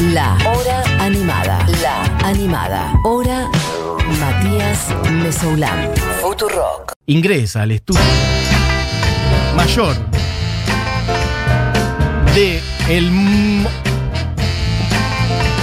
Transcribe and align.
La 0.00 0.38
Hora 0.46 0.82
Animada. 1.00 1.66
La 1.82 2.04
Animada. 2.24 2.92
Hora 3.02 3.48
Matías 4.20 4.88
Mesoulán. 5.10 5.90
Futurock. 6.22 6.92
ingresa 7.06 7.62
al 7.62 7.72
estudio 7.72 8.00
mayor 9.56 9.96
de 12.36 12.62
el 12.88 13.66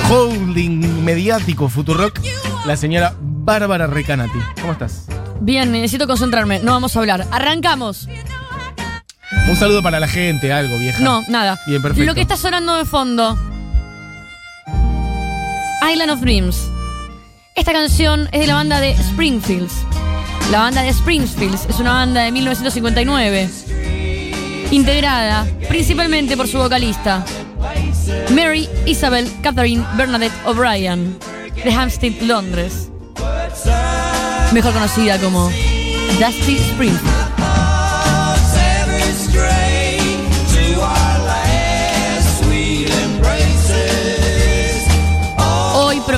holding 0.09 1.03
mediático 1.05 1.69
Futurock, 1.69 2.19
la 2.65 2.75
señora 2.75 3.15
Bárbara 3.21 3.87
Recanati. 3.87 4.37
¿Cómo 4.59 4.73
estás? 4.73 5.05
Bien, 5.39 5.71
necesito 5.71 6.07
concentrarme. 6.07 6.59
No 6.59 6.73
vamos 6.73 6.93
a 6.97 6.99
hablar. 6.99 7.25
Arrancamos. 7.31 8.09
Un 9.47 9.55
saludo 9.55 9.81
para 9.81 10.01
la 10.01 10.09
gente, 10.09 10.51
algo, 10.51 10.77
vieja. 10.77 11.01
No, 11.01 11.23
nada. 11.29 11.57
Bien, 11.67 11.81
perfecto. 11.81 12.05
Lo 12.05 12.15
que 12.15 12.21
está 12.21 12.35
sonando 12.35 12.75
de 12.75 12.83
fondo. 12.83 13.37
Island 15.81 16.11
of 16.11 16.21
Dreams. 16.21 16.69
Esta 17.55 17.73
canción 17.73 18.27
es 18.31 18.41
de 18.41 18.47
la 18.47 18.55
banda 18.55 18.79
de 18.79 18.91
Springfields. 18.91 19.73
La 20.51 20.59
banda 20.59 20.81
de 20.81 20.89
Springfields 20.89 21.65
es 21.69 21.79
una 21.79 21.93
banda 21.93 22.21
de 22.21 22.31
1959. 22.31 23.49
Integrada 24.71 25.45
principalmente 25.69 26.35
por 26.35 26.47
su 26.47 26.57
vocalista, 26.57 27.23
Mary 28.31 28.67
Isabel 28.85 29.29
Catherine 29.41 29.85
Bernadette 29.95 30.35
O'Brien, 30.45 31.17
de 31.63 31.71
Hampstead, 31.71 32.21
Londres. 32.21 32.89
Mejor 34.53 34.73
conocida 34.73 35.19
como 35.19 35.49
Dusty 36.19 36.57
Springfield. 36.57 37.24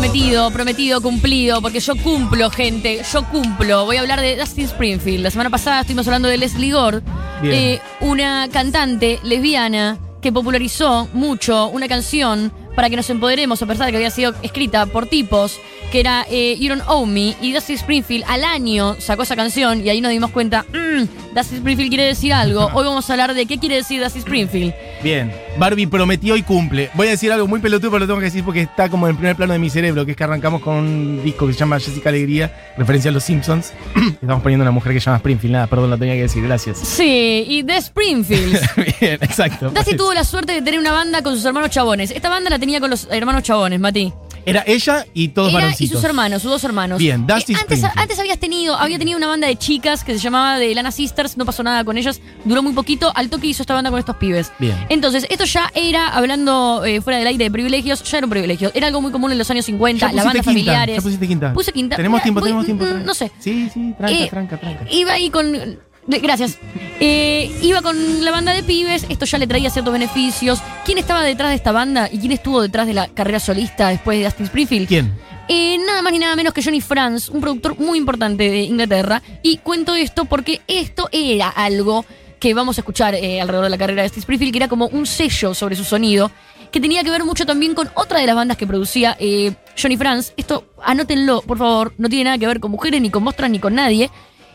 Prometido, 0.07 0.51
prometido, 0.51 1.01
cumplido, 1.01 1.61
porque 1.61 1.81
yo 1.81 1.93
cumplo, 1.97 2.49
gente, 2.49 3.01
yo 3.11 3.25
cumplo. 3.25 3.83
Voy 3.83 3.97
a 3.97 3.99
hablar 3.99 4.21
de 4.21 4.37
Dustin 4.37 4.63
Springfield. 4.63 5.21
La 5.21 5.31
semana 5.31 5.49
pasada 5.49 5.81
estuvimos 5.81 6.07
hablando 6.07 6.29
de 6.29 6.37
Leslie 6.37 6.71
Gore, 6.71 7.01
eh, 7.43 7.81
una 7.99 8.47
cantante 8.47 9.19
lesbiana 9.23 9.97
que 10.21 10.31
popularizó 10.31 11.09
mucho 11.11 11.67
una 11.67 11.89
canción 11.89 12.53
para 12.77 12.91
que 12.91 12.95
nos 12.95 13.09
empoderemos, 13.09 13.59
a 13.59 13.65
pesar 13.65 13.87
de 13.87 13.91
que 13.91 13.97
había 13.97 14.11
sido 14.11 14.35
escrita 14.43 14.85
por 14.85 15.07
tipos, 15.07 15.59
que 15.91 15.99
era 15.99 16.27
eh, 16.29 16.55
You 16.59 16.69
Don't 16.69 16.83
Owe 16.87 17.07
Me, 17.07 17.35
y 17.41 17.51
Dusty 17.51 17.73
Springfield 17.73 18.23
al 18.27 18.43
año 18.43 18.95
sacó 18.99 19.23
esa 19.23 19.35
canción 19.35 19.83
y 19.83 19.89
ahí 19.89 19.99
nos 19.99 20.11
dimos 20.11 20.29
cuenta, 20.29 20.63
mmm, 20.71 21.05
Dusty 21.33 21.55
Springfield 21.55 21.89
quiere 21.89 22.03
decir 22.03 22.33
algo. 22.33 22.69
Hoy 22.75 22.85
vamos 22.85 23.09
a 23.09 23.13
hablar 23.13 23.33
de 23.33 23.47
qué 23.47 23.57
quiere 23.57 23.77
decir 23.77 23.99
Dusty 24.03 24.19
Springfield. 24.19 24.75
Bien, 25.01 25.33
Barbie 25.57 25.87
prometió 25.87 26.35
y 26.35 26.43
cumple. 26.43 26.91
Voy 26.93 27.07
a 27.07 27.11
decir 27.11 27.31
algo 27.31 27.47
muy 27.47 27.59
pelotudo, 27.59 27.89
pero 27.89 28.01
lo 28.01 28.05
tengo 28.05 28.19
que 28.19 28.25
decir 28.25 28.43
porque 28.43 28.61
está 28.61 28.89
como 28.89 29.07
en 29.07 29.11
el 29.11 29.17
primer 29.17 29.35
plano 29.35 29.53
de 29.53 29.59
mi 29.59 29.71
cerebro, 29.71 30.05
que 30.05 30.11
es 30.11 30.17
que 30.17 30.23
arrancamos 30.23 30.61
con 30.61 30.75
un 30.75 31.23
disco 31.23 31.47
que 31.47 31.53
se 31.53 31.59
llama 31.59 31.79
Jessica 31.79 32.09
Alegría, 32.09 32.73
referencia 32.77 33.09
a 33.09 33.11
los 33.11 33.23
Simpsons. 33.23 33.73
Estamos 34.21 34.43
poniendo 34.43 34.61
una 34.61 34.71
mujer 34.71 34.93
que 34.93 34.99
se 34.99 35.05
llama 35.05 35.17
Springfield, 35.17 35.53
nada, 35.53 35.65
perdón, 35.65 35.89
lo 35.89 35.97
tenía 35.97 36.13
que 36.13 36.21
decir, 36.21 36.43
gracias. 36.43 36.77
Sí, 36.77 37.43
y 37.47 37.63
The 37.63 37.77
Springfield. 37.77 38.59
Bien, 38.99 39.13
exacto. 39.21 39.71
Dusty 39.71 39.95
tuvo 39.97 40.13
la 40.13 40.23
suerte 40.23 40.53
de 40.53 40.61
tener 40.61 40.79
una 40.79 40.91
banda 40.91 41.23
con 41.23 41.35
sus 41.35 41.43
hermanos 41.43 41.71
chabones. 41.71 42.11
Esta 42.11 42.29
banda 42.29 42.51
la 42.51 42.59
tenía 42.59 42.66
con 42.79 42.89
los 42.89 43.07
hermanos 43.11 43.43
chabones, 43.43 43.79
Mati. 43.79 44.11
Era 44.45 44.63
ella 44.65 45.05
y 45.13 45.27
todos 45.29 45.49
Era 45.49 45.59
y 45.59 45.61
varoncitos. 45.63 45.97
sus 45.99 46.03
hermanos, 46.05 46.41
sus 46.41 46.49
dos 46.49 46.63
hermanos. 46.63 46.99
Bien, 46.99 47.27
Dusty 47.27 47.51
Eh, 47.51 47.55
antes, 47.59 47.79
Springfield. 47.79 47.99
antes 48.01 48.19
habías 48.19 48.39
tenido, 48.39 48.77
había 48.77 48.97
tenido 48.97 49.17
una 49.17 49.27
banda 49.27 49.45
de 49.45 49.57
chicas 49.57 50.05
que 50.05 50.13
se 50.13 50.19
llamaba 50.19 50.57
The 50.57 50.73
Lana 50.73 50.91
Sisters, 50.91 51.35
no 51.35 51.43
pasó 51.43 51.63
nada 51.63 51.83
con 51.83 51.97
ellas, 51.97 52.21
duró 52.45 52.63
muy 52.63 52.71
poquito, 52.71 53.11
al 53.13 53.29
toque 53.29 53.47
hizo 53.47 53.63
esta 53.63 53.73
banda 53.73 53.89
con 53.89 53.99
estos 53.99 54.15
pibes. 54.15 54.53
Bien. 54.57 54.77
Entonces, 54.87 55.27
esto 55.29 55.43
ya 55.43 55.69
era, 55.75 56.07
hablando 56.15 56.85
eh, 56.85 57.01
fuera 57.01 57.19
del 57.19 57.27
aire 57.27 57.43
de 57.43 57.51
privilegios, 57.51 58.01
ya 58.03 58.19
era 58.19 58.25
un 58.27 58.31
privilegio. 58.31 58.71
Era 58.73 58.87
algo 58.87 59.01
muy 59.01 59.11
común 59.11 59.33
en 59.33 59.37
los 59.37 59.51
años 59.51 59.65
50, 59.65 59.99
Ya 59.99 60.13
las 60.13 60.23
pusiste 60.23 60.27
bandas 60.27 60.33
quinta, 60.45 60.49
familiares. 60.71 60.95
Ya 60.95 61.01
pusiste 61.01 61.27
quinta. 61.27 61.53
Puse 61.53 61.71
quinta. 61.73 61.95
Tenemos 61.97 62.21
tiempo, 62.23 62.39
voy- 62.39 62.47
tenemos 62.47 62.65
tiempo. 62.65 62.85
mm, 62.85 62.87
tranca. 62.87 63.05
no 63.05 63.13
sé. 63.13 63.31
Sí, 63.39 63.69
sí, 63.73 63.93
tranca, 63.97 64.13
Eh, 64.17 64.27
tranca, 64.29 64.57
tranca. 64.57 64.85
Iba 64.89 65.11
ahí 65.11 65.29
con. 65.29 65.77
Gracias. 66.07 66.57
Eh, 66.99 67.51
iba 67.61 67.81
con 67.81 68.23
la 68.23 68.31
banda 68.31 68.53
de 68.53 68.63
pibes, 68.63 69.05
esto 69.09 69.25
ya 69.25 69.37
le 69.37 69.45
traía 69.45 69.69
ciertos 69.69 69.93
beneficios. 69.93 70.59
¿Quién 70.85 70.97
estaba 70.97 71.21
detrás 71.23 71.49
de 71.49 71.55
esta 71.55 71.71
banda 71.71 72.09
y 72.11 72.19
quién 72.19 72.31
estuvo 72.31 72.61
detrás 72.61 72.87
de 72.87 72.93
la 72.93 73.07
carrera 73.09 73.39
solista 73.39 73.89
después 73.89 74.17
de 74.17 74.25
Dustin 74.25 74.45
Springfield? 74.45 74.87
¿Quién? 74.87 75.13
Eh, 75.49 75.77
nada 75.85 76.01
más 76.01 76.11
ni 76.11 76.19
nada 76.19 76.35
menos 76.35 76.53
que 76.53 76.63
Johnny 76.63 76.81
Franz, 76.81 77.29
un 77.29 77.39
productor 77.39 77.77
muy 77.79 77.97
importante 77.97 78.49
de 78.49 78.63
Inglaterra. 78.63 79.21
Y 79.43 79.57
cuento 79.57 79.95
esto 79.95 80.25
porque 80.25 80.61
esto 80.67 81.09
era 81.11 81.49
algo 81.49 82.05
que 82.39 82.53
vamos 82.53 82.77
a 82.77 82.81
escuchar 82.81 83.15
eh, 83.15 83.41
alrededor 83.41 83.65
de 83.65 83.69
la 83.69 83.77
carrera 83.77 84.01
de 84.03 84.09
Steve 84.09 84.21
Springfield, 84.21 84.53
que 84.53 84.59
era 84.59 84.67
como 84.67 84.87
un 84.87 85.05
sello 85.05 85.53
sobre 85.53 85.75
su 85.75 85.83
sonido, 85.83 86.31
que 86.71 86.79
tenía 86.79 87.03
que 87.03 87.09
ver 87.09 87.23
mucho 87.23 87.45
también 87.45 87.73
con 87.73 87.89
otra 87.95 88.19
de 88.19 88.27
las 88.27 88.35
bandas 88.35 88.57
que 88.57 88.67
producía 88.67 89.15
eh, 89.19 89.53
Johnny 89.81 89.97
Franz. 89.97 90.33
Esto, 90.37 90.65
anótenlo, 90.83 91.41
por 91.41 91.57
favor, 91.57 91.93
no 91.97 92.09
tiene 92.09 92.25
nada 92.25 92.37
que 92.37 92.47
ver 92.47 92.59
con 92.59 92.71
mujeres, 92.71 93.01
ni 93.01 93.09
con 93.09 93.23
mostras, 93.23 93.49
ni 93.49 93.59
con 93.59 93.75
nadie. 93.75 94.09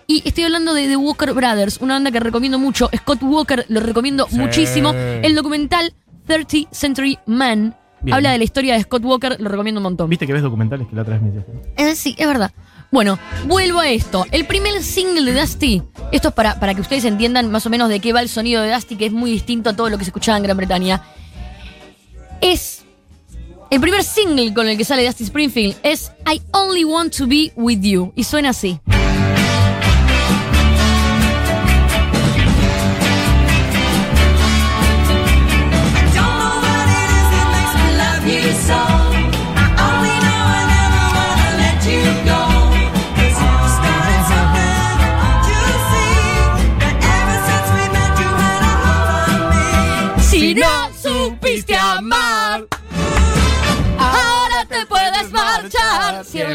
Y 0.07 0.23
estoy 0.27 0.45
hablando 0.45 0.75
de 0.75 0.89
The 0.89 0.97
Walker 0.97 1.33
Brothers, 1.33 1.79
una 1.81 1.95
banda 1.95 2.11
que 2.11 2.21
recomiendo 2.21 2.59
mucho. 2.59 2.91
Scott 2.97 3.23
Walker 3.23 3.65
lo 3.69 3.81
recomiendo 3.81 4.27
Sí. 4.29 4.37
muchísimo. 4.39 4.93
El 4.93 5.35
documental 5.35 5.95
30th 6.27 6.69
Century 6.73 7.19
Man 7.27 7.77
Bien. 8.03 8.15
habla 8.15 8.33
de 8.33 8.39
la 8.39 8.45
historia 8.45 8.75
de 8.75 8.83
Scott 8.83 9.05
Walker, 9.05 9.37
lo 9.41 9.49
recomiendo 9.49 9.79
un 9.81 9.85
montón. 9.85 10.11
¿Viste 10.11 10.27
que 10.27 10.33
ves 10.33 10.43
documentales 10.43 10.87
que 10.89 10.97
la 10.97 11.03
otra 11.03 11.19
vez 11.19 11.23
me? 11.23 11.45
Eh, 11.77 11.95
sí, 11.95 12.15
es 12.19 12.27
verdad. 12.27 12.51
Bueno, 12.91 13.19
vuelvo 13.47 13.79
a 13.81 13.89
esto. 13.89 14.27
El 14.33 14.45
primer 14.47 14.83
single 14.83 15.33
de 15.33 15.41
Dusty, 15.41 15.83
esto 16.11 16.29
es 16.29 16.35
para, 16.35 16.61
para 16.61 16.75
que 16.75 16.83
ustedes 16.83 17.07
entiendan 17.07 17.51
más 17.51 17.65
o 17.65 17.71
menos 17.71 17.89
de 17.89 18.01
qué 18.01 18.13
va 18.13 18.21
el 18.21 18.29
sonido 18.29 18.61
de 18.63 18.71
Dusty, 18.73 18.97
que 18.97 19.07
es 19.07 19.13
muy 19.13 19.31
distinto 19.31 19.71
a 19.71 19.77
todo 19.77 19.89
lo 19.89 19.97
que 19.97 20.05
se 20.05 20.11
escuchaba 20.11 20.37
en 20.37 20.43
Gran 20.45 20.57
Bretaña. 20.59 21.03
Es. 22.41 22.85
El 23.71 23.81
primer 23.81 24.05
single 24.05 24.53
con 24.53 24.69
el 24.69 24.77
que 24.77 24.85
sale 24.85 25.07
Dusty 25.07 25.25
Springfield 25.25 25.77
es 25.83 26.13
I 26.31 26.43
Only 26.53 26.85
Want 26.85 27.17
to 27.17 27.27
Be 27.27 27.53
With 27.57 27.81
You. 27.81 28.13
Y 28.15 28.25
suena 28.25 28.51
así. 28.51 28.79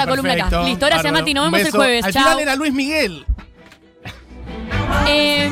Columna 0.07 0.34
acá. 0.34 0.63
Listo, 0.63 0.85
gracias. 0.85 1.13
Mati, 1.13 1.34
nos 1.34 1.51
vemos 1.51 1.68
el 1.68 1.72
jueves. 1.72 2.06
Al 2.06 2.13
final 2.13 2.40
era 2.40 2.56
Luis 2.56 2.73
Miguel. 2.73 3.25
Eh, 5.07 5.50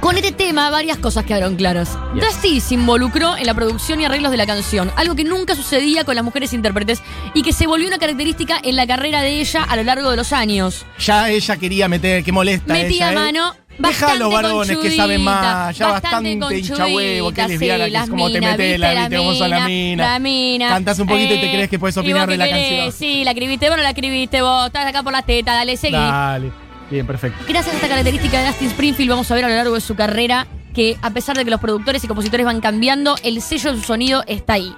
con 0.00 0.16
este 0.16 0.32
tema, 0.32 0.70
varias 0.70 0.96
cosas 0.96 1.24
quedaron 1.24 1.56
claras. 1.56 1.98
Yes. 2.14 2.24
Dusty 2.24 2.60
se 2.60 2.74
involucró 2.74 3.36
en 3.36 3.46
la 3.46 3.54
producción 3.54 4.00
y 4.00 4.06
arreglos 4.06 4.30
de 4.30 4.38
la 4.38 4.46
canción, 4.46 4.90
algo 4.96 5.14
que 5.14 5.24
nunca 5.24 5.54
sucedía 5.54 6.04
con 6.04 6.14
las 6.14 6.24
mujeres 6.24 6.52
intérpretes 6.54 7.02
y 7.34 7.42
que 7.42 7.52
se 7.52 7.66
volvió 7.66 7.86
una 7.86 7.98
característica 7.98 8.58
en 8.62 8.76
la 8.76 8.86
carrera 8.86 9.20
de 9.20 9.40
ella 9.40 9.62
a 9.62 9.76
lo 9.76 9.82
largo 9.82 10.10
de 10.10 10.16
los 10.16 10.32
años. 10.32 10.86
Ya 10.98 11.28
ella 11.28 11.56
quería 11.58 11.86
meter, 11.86 12.24
que 12.24 12.32
molesta 12.32 12.72
Metía 12.72 13.12
ella, 13.12 13.30
¿eh? 13.30 13.60
Deja 13.80 14.12
a 14.12 14.14
los 14.16 14.32
varones 14.32 14.78
que 14.78 14.90
saben 14.90 15.22
más, 15.22 15.76
ya 15.76 15.88
bastante, 15.88 16.58
hincha 16.58 16.86
huevo, 16.86 17.32
que 17.32 17.42
sí, 17.42 17.48
lesbiana, 17.48 17.84
que 17.86 17.90
las 17.90 18.04
es 18.04 18.10
como 18.10 18.30
te 18.30 18.40
minas, 18.40 18.58
metes 18.58 18.78
la, 18.78 18.94
viste 18.94 19.16
cómo 19.16 19.34
son 19.34 19.50
la 19.50 19.66
mina. 19.66 20.12
La 20.12 20.18
mina. 20.18 20.68
Cantás 20.68 20.98
un 20.98 21.06
poquito 21.06 21.34
y 21.34 21.40
te 21.40 21.50
crees 21.50 21.68
que 21.70 21.78
puedes 21.78 21.96
¿y 21.96 22.00
opinar 22.00 22.28
de 22.28 22.36
la 22.36 22.46
querés? 22.46 22.62
canción. 22.62 22.92
Sí, 22.92 23.24
la 23.24 23.30
escribiste 23.30 23.68
vos, 23.68 23.76
no 23.76 23.82
la 23.82 23.90
escribiste 23.90 24.42
vos. 24.42 24.66
Estás 24.66 24.86
acá 24.86 25.02
por 25.02 25.12
las 25.12 25.24
tetas, 25.24 25.54
dale, 25.54 25.76
seguí. 25.76 25.94
Dale. 25.94 26.52
Bien, 26.90 27.06
perfecto. 27.06 27.44
Gracias 27.48 27.72
a 27.72 27.76
esta 27.76 27.88
característica 27.88 28.40
de 28.40 28.46
Dustin 28.48 28.68
Springfield 28.68 29.10
vamos 29.10 29.30
a 29.30 29.34
ver 29.34 29.44
a 29.44 29.48
lo 29.48 29.54
largo 29.54 29.74
de 29.74 29.80
su 29.80 29.94
carrera 29.94 30.46
que 30.74 30.96
a 31.02 31.10
pesar 31.10 31.36
de 31.36 31.44
que 31.44 31.50
los 31.50 31.60
productores 31.60 32.02
y 32.04 32.06
compositores 32.06 32.46
van 32.46 32.60
cambiando, 32.60 33.16
el 33.22 33.40
sello 33.42 33.72
de 33.72 33.80
su 33.80 33.86
sonido 33.86 34.22
está 34.26 34.54
ahí. 34.54 34.74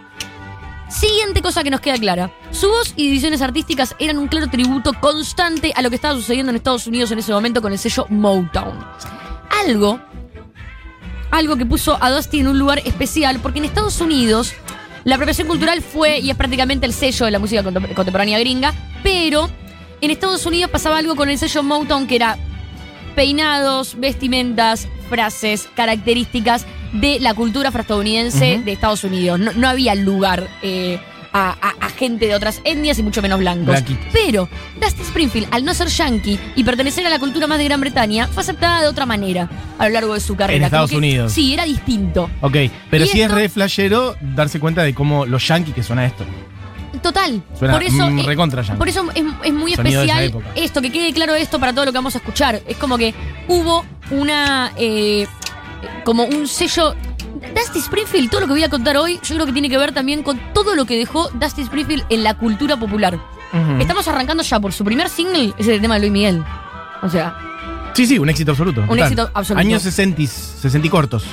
Siguiente 0.92 1.40
cosa 1.42 1.64
que 1.64 1.70
nos 1.70 1.80
queda 1.80 1.96
clara. 1.96 2.30
Su 2.50 2.68
voz 2.68 2.92
y 2.96 3.04
divisiones 3.06 3.40
artísticas 3.42 3.96
eran 3.98 4.18
un 4.18 4.28
claro 4.28 4.48
tributo 4.48 4.92
constante 4.92 5.72
a 5.74 5.82
lo 5.82 5.88
que 5.88 5.96
estaba 5.96 6.14
sucediendo 6.14 6.50
en 6.50 6.56
Estados 6.56 6.86
Unidos 6.86 7.10
en 7.10 7.18
ese 7.18 7.32
momento 7.32 7.62
con 7.62 7.72
el 7.72 7.78
sello 7.78 8.06
Motown. 8.10 8.78
Algo, 9.64 10.00
algo 11.30 11.56
que 11.56 11.64
puso 11.64 11.96
a 12.00 12.10
Dusty 12.10 12.40
en 12.40 12.48
un 12.48 12.58
lugar 12.58 12.80
especial 12.84 13.40
porque 13.40 13.58
en 13.60 13.64
Estados 13.64 14.00
Unidos 14.00 14.52
la 15.04 15.14
apropiación 15.16 15.48
cultural 15.48 15.82
fue 15.82 16.18
y 16.18 16.30
es 16.30 16.36
prácticamente 16.36 16.86
el 16.86 16.92
sello 16.92 17.24
de 17.24 17.32
la 17.32 17.38
música 17.38 17.62
contem- 17.64 17.94
contemporánea 17.94 18.38
gringa, 18.38 18.74
pero 19.02 19.48
en 20.00 20.10
Estados 20.10 20.44
Unidos 20.46 20.70
pasaba 20.70 20.98
algo 20.98 21.16
con 21.16 21.28
el 21.30 21.38
sello 21.38 21.62
Motown 21.62 22.06
que 22.06 22.16
era 22.16 22.36
peinados, 23.16 23.98
vestimentas, 23.98 24.88
frases, 25.08 25.68
características 25.74 26.66
de 26.92 27.18
la 27.20 27.34
cultura 27.34 27.68
afroestadounidense 27.70 28.60
de 28.64 28.72
Estados 28.72 29.04
Unidos. 29.04 29.38
No, 29.40 29.52
no 29.52 29.68
había 29.68 29.94
lugar 29.94 30.48
eh, 30.62 30.98
a, 31.32 31.56
a- 31.60 31.86
a 31.86 31.88
gente 31.88 32.26
de 32.26 32.34
otras 32.34 32.60
etnias 32.64 32.98
y 32.98 33.02
mucho 33.02 33.22
menos 33.22 33.38
blancos. 33.38 33.66
Blanquitos. 33.66 34.04
Pero 34.12 34.48
Dusty 34.80 35.02
Springfield, 35.02 35.48
al 35.50 35.64
no 35.64 35.72
ser 35.72 35.88
yankee 35.88 36.38
y 36.56 36.64
pertenecer 36.64 37.06
a 37.06 37.10
la 37.10 37.18
cultura 37.18 37.46
más 37.46 37.58
de 37.58 37.64
Gran 37.64 37.80
Bretaña, 37.80 38.26
fue 38.28 38.42
aceptada 38.42 38.82
de 38.82 38.88
otra 38.88 39.06
manera 39.06 39.48
a 39.78 39.86
lo 39.88 39.94
largo 39.94 40.14
de 40.14 40.20
su 40.20 40.36
carrera. 40.36 40.66
Estados 40.66 40.90
Como 40.90 41.00
que- 41.00 41.06
Unidos. 41.08 41.32
Sí, 41.32 41.54
era 41.54 41.64
distinto. 41.64 42.28
Ok, 42.42 42.56
pero 42.90 43.04
Y 43.04 43.08
sí 43.08 43.20
esto- 43.22 43.34
es 43.34 43.40
re 43.42 43.48
flashero 43.48 44.16
darse 44.20 44.60
cuenta 44.60 44.82
de 44.82 44.92
cómo 44.94 45.24
los 45.24 45.46
yankees 45.48 45.74
que 45.74 45.82
suena 45.82 46.04
esto. 46.04 46.24
Total. 47.02 47.42
Suena 47.58 47.74
por 47.74 47.82
eso, 47.82 48.10
mm, 48.10 48.24
recontra 48.26 48.62
por 48.76 48.88
eso 48.88 49.04
es, 49.14 49.24
es 49.44 49.52
muy 49.54 49.74
Sonido 49.74 50.02
especial 50.02 50.42
esto, 50.54 50.82
que 50.82 50.92
quede 50.92 51.12
claro 51.14 51.34
esto 51.34 51.58
para 51.58 51.72
todo 51.72 51.86
lo 51.86 51.90
que 51.92 51.98
vamos 51.98 52.14
a 52.14 52.18
escuchar. 52.18 52.60
Es 52.68 52.76
como 52.76 52.98
que 52.98 53.14
hubo 53.48 53.84
una. 54.10 54.72
eh, 54.76 55.26
como 56.04 56.24
un 56.24 56.46
sello. 56.48 56.94
Dusty 57.56 57.80
Springfield, 57.80 58.30
todo 58.30 58.42
lo 58.42 58.46
que 58.46 58.52
voy 58.52 58.62
a 58.62 58.68
contar 58.68 58.96
hoy, 58.96 59.18
yo 59.22 59.34
creo 59.34 59.46
que 59.46 59.52
tiene 59.52 59.68
que 59.68 59.76
ver 59.78 59.92
también 59.92 60.22
con 60.22 60.38
todo 60.52 60.74
lo 60.76 60.84
que 60.84 60.96
dejó 60.96 61.28
Dusty 61.30 61.62
Springfield 61.62 62.04
en 62.08 62.22
la 62.22 62.34
cultura 62.34 62.76
popular. 62.76 63.18
Estamos 63.80 64.06
arrancando 64.08 64.42
ya 64.42 64.60
por 64.60 64.72
su 64.72 64.84
primer 64.84 65.08
single, 65.08 65.52
es 65.58 65.66
el 65.68 65.80
tema 65.80 65.94
de 65.94 66.00
Luis 66.00 66.12
Miguel. 66.12 66.42
O 67.02 67.08
sea, 67.08 67.36
Sí, 67.94 68.06
sí, 68.06 68.18
un 68.18 68.28
éxito 68.30 68.52
absoluto. 68.52 68.80
total. 68.82 68.98
éxito 69.00 69.30
absoluto. 69.34 69.60
Años 69.60 69.82
60, 69.82 70.22
60 70.26 70.86
y 70.86 70.90
cortos. 70.90 71.24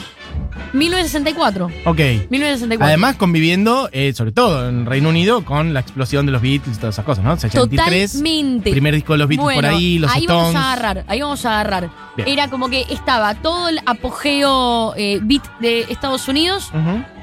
1964. 0.74 1.66
Ok. 1.86 2.00
1964. 2.30 2.86
Además, 2.86 3.16
conviviendo, 3.16 3.90
eh, 3.92 4.14
sobre 4.14 4.32
todo 4.32 4.68
en 4.68 4.86
Reino 4.86 5.10
Unido, 5.10 5.44
con 5.46 5.74
la 5.74 5.80
explosión 5.80 6.26
de 6.26 6.32
los 6.32 6.42
Beatles 6.42 6.78
y 6.78 6.80
todas 6.80 6.96
esas 6.96 7.06
cosas, 7.06 7.24
¿no? 7.24 7.34
83, 7.34 8.12
Totalmente. 8.12 8.72
primer 8.72 8.96
disco 8.96 9.14
de 9.14 9.20
los 9.20 9.28
Beatles 9.28 9.44
Bueno, 9.44 9.62
por 9.62 9.66
ahí, 9.66 10.00
los 10.00 10.12
ahí 10.12 10.22
Stones. 10.22 10.54
vamos 10.54 10.56
a 10.56 10.74
agarrar, 10.74 11.06
ahí 11.08 11.22
vamos 11.22 11.46
a 11.46 11.60
agarrar. 11.60 11.90
Bien. 12.18 12.30
Era 12.30 12.50
como 12.50 12.70
que 12.70 12.86
estaba 12.90 13.36
todo 13.36 13.70
el 13.70 13.80
apogeo 13.86 14.94
eh, 14.98 15.20
beat 15.22 15.44
de 15.60 15.82
Estados 15.90 16.28
Unidos 16.28 16.72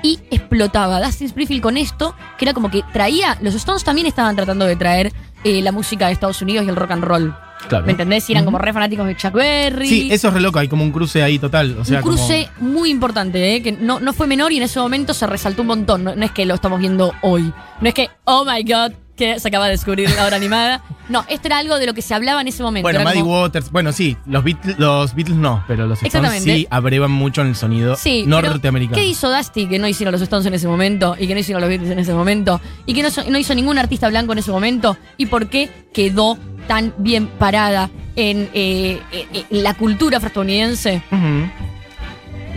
y 0.02 0.18
explotaba. 0.30 1.00
Dustin 1.00 1.26
Springfield 1.26 1.62
con 1.62 1.76
esto, 1.76 2.14
que 2.38 2.44
era 2.44 2.54
como 2.54 2.70
que 2.70 2.82
traía. 2.92 3.38
Los 3.42 3.54
Stones 3.54 3.84
también 3.84 4.06
estaban 4.06 4.36
tratando 4.36 4.64
de 4.64 4.76
traer 4.76 5.12
eh, 5.44 5.62
la 5.62 5.72
música 5.72 6.06
de 6.06 6.12
Estados 6.12 6.40
Unidos 6.42 6.64
y 6.66 6.68
el 6.68 6.76
rock 6.76 6.92
and 6.92 7.04
roll. 7.04 7.34
Claro. 7.68 7.84
¿Me 7.86 7.92
entendés? 7.92 8.28
Y 8.28 8.32
eran 8.32 8.44
como 8.44 8.58
re 8.58 8.72
fanáticos 8.72 9.06
de 9.06 9.16
Chuck 9.16 9.32
Berry. 9.32 9.88
Sí, 9.88 10.08
eso 10.12 10.28
es 10.28 10.34
re 10.34 10.40
loco, 10.40 10.58
hay 10.58 10.68
como 10.68 10.84
un 10.84 10.92
cruce 10.92 11.22
ahí 11.22 11.38
total. 11.38 11.76
O 11.78 11.84
sea, 11.84 11.98
un 11.98 12.02
cruce 12.04 12.48
muy 12.60 12.90
importante, 12.90 13.56
¿eh? 13.56 13.62
que 13.62 13.72
no, 13.72 13.98
no 14.00 14.12
fue 14.12 14.26
menor 14.26 14.52
y 14.52 14.58
en 14.58 14.62
ese 14.64 14.78
momento 14.78 15.14
se 15.14 15.26
resaltó 15.26 15.62
un 15.62 15.68
montón. 15.68 16.04
No, 16.04 16.14
no 16.14 16.24
es 16.24 16.30
que 16.30 16.44
lo 16.46 16.54
estamos 16.54 16.78
viendo 16.78 17.12
hoy. 17.22 17.52
No 17.80 17.88
es 17.88 17.94
que, 17.94 18.08
oh 18.24 18.44
my 18.44 18.62
god, 18.62 18.92
que 19.16 19.40
se 19.40 19.48
acaba 19.48 19.64
de 19.64 19.72
descubrir 19.72 20.10
la 20.10 20.26
hora 20.26 20.36
animada. 20.36 20.82
No, 21.08 21.24
esto 21.28 21.48
era 21.48 21.58
algo 21.58 21.78
de 21.78 21.86
lo 21.86 21.94
que 21.94 22.02
se 22.02 22.14
hablaba 22.14 22.40
en 22.42 22.48
ese 22.48 22.62
momento. 22.62 22.82
bueno, 22.82 23.02
como- 23.12 23.42
Waters. 23.42 23.70
Bueno, 23.72 23.90
sí, 23.92 24.16
los 24.26 24.44
Beatles, 24.44 24.78
los 24.78 25.14
Beatles 25.14 25.38
no, 25.38 25.64
pero 25.66 25.86
los 25.86 26.02
Stones 26.02 26.42
sí 26.42 26.66
abrevan 26.70 27.10
mucho 27.10 27.40
en 27.40 27.48
el 27.48 27.56
sonido 27.56 27.96
Sí, 27.96 28.24
norteamericano. 28.26 28.96
¿Qué 28.96 29.06
hizo 29.06 29.34
Dusty 29.34 29.66
que 29.66 29.78
no 29.78 29.88
hicieron 29.88 30.12
los 30.12 30.20
Stones 30.20 30.46
en 30.46 30.54
ese 30.54 30.68
momento 30.68 31.16
y 31.18 31.26
que 31.26 31.34
no 31.34 31.40
hicieron 31.40 31.62
los 31.62 31.68
Beatles 31.70 31.90
en 31.90 31.98
ese 31.98 32.12
momento 32.12 32.60
y 32.84 32.92
que 32.92 33.02
no 33.02 33.38
hizo 33.38 33.54
ningún 33.54 33.78
artista 33.78 34.08
blanco 34.08 34.32
en 34.32 34.38
ese 34.38 34.50
momento 34.50 34.96
y 35.16 35.26
por 35.26 35.48
qué 35.48 35.70
quedó 35.94 36.36
tan 36.66 36.94
bien 36.98 37.26
parada 37.26 37.90
en, 38.16 38.48
eh, 38.54 39.00
eh, 39.12 39.44
en 39.50 39.62
la 39.62 39.74
cultura 39.74 40.18
afroestadounidense? 40.18 41.02
Ujú. 41.10 41.50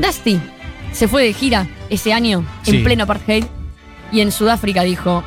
Dusty 0.02 0.40
se 0.92 1.08
fue 1.08 1.24
de 1.24 1.34
gira 1.34 1.68
ese 1.90 2.14
año 2.14 2.46
en 2.66 2.84
pleno 2.84 3.04
apartheid 3.04 3.46
y 4.12 4.22
en 4.22 4.32
Sudáfrica 4.32 4.84
dijo, 4.84 5.24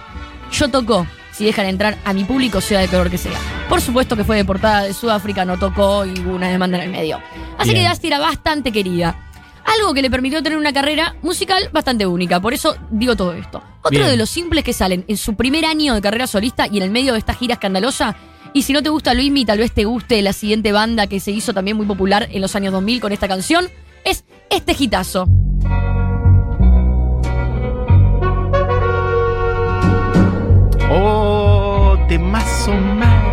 yo 0.50 0.68
toco 0.68 1.06
si 1.32 1.44
dejan 1.44 1.66
entrar 1.66 1.98
a 2.04 2.12
mi 2.12 2.24
público 2.24 2.60
sea 2.60 2.80
de 2.80 2.88
color 2.88 3.10
que 3.10 3.18
sea. 3.18 3.38
Por 3.68 3.80
supuesto 3.80 4.16
que 4.16 4.24
fue 4.24 4.36
deportada 4.36 4.82
de 4.82 4.92
Sudáfrica, 4.92 5.44
no 5.44 5.58
tocó 5.58 6.04
y 6.04 6.18
hubo 6.20 6.34
una 6.34 6.48
demanda 6.48 6.76
en 6.78 6.84
el 6.84 6.90
medio. 6.90 7.20
Así 7.58 7.70
Bien. 7.70 7.84
que 7.84 7.88
Dusty 7.88 8.06
era 8.08 8.18
bastante 8.18 8.70
querida. 8.72 9.28
Algo 9.64 9.94
que 9.94 10.02
le 10.02 10.10
permitió 10.10 10.42
tener 10.42 10.58
una 10.58 10.72
carrera 10.72 11.14
musical 11.22 11.70
bastante 11.72 12.04
única. 12.04 12.40
Por 12.40 12.52
eso 12.52 12.76
digo 12.90 13.16
todo 13.16 13.32
esto. 13.32 13.62
Otro 13.82 13.90
Bien. 14.00 14.08
de 14.08 14.16
los 14.16 14.28
simples 14.28 14.64
que 14.64 14.72
salen 14.72 15.04
en 15.08 15.16
su 15.16 15.34
primer 15.36 15.64
año 15.64 15.94
de 15.94 16.02
carrera 16.02 16.26
solista 16.26 16.66
y 16.66 16.78
en 16.78 16.82
el 16.82 16.90
medio 16.90 17.12
de 17.12 17.18
esta 17.18 17.32
gira 17.34 17.54
escandalosa. 17.54 18.16
Y 18.54 18.62
si 18.62 18.72
no 18.72 18.82
te 18.82 18.90
gusta 18.90 19.14
Luismi, 19.14 19.44
tal 19.44 19.58
vez 19.58 19.72
te 19.72 19.84
guste 19.84 20.20
la 20.22 20.32
siguiente 20.32 20.72
banda 20.72 21.06
que 21.06 21.20
se 21.20 21.30
hizo 21.30 21.54
también 21.54 21.76
muy 21.76 21.86
popular 21.86 22.28
en 22.30 22.42
los 22.42 22.54
años 22.54 22.72
2000 22.72 23.00
con 23.00 23.12
esta 23.12 23.28
canción. 23.28 23.66
Es 24.04 24.24
este 24.50 24.74
hitazo. 24.78 25.26
Oh, 30.90 31.96
temazo 32.08 32.72
mal. 32.72 33.32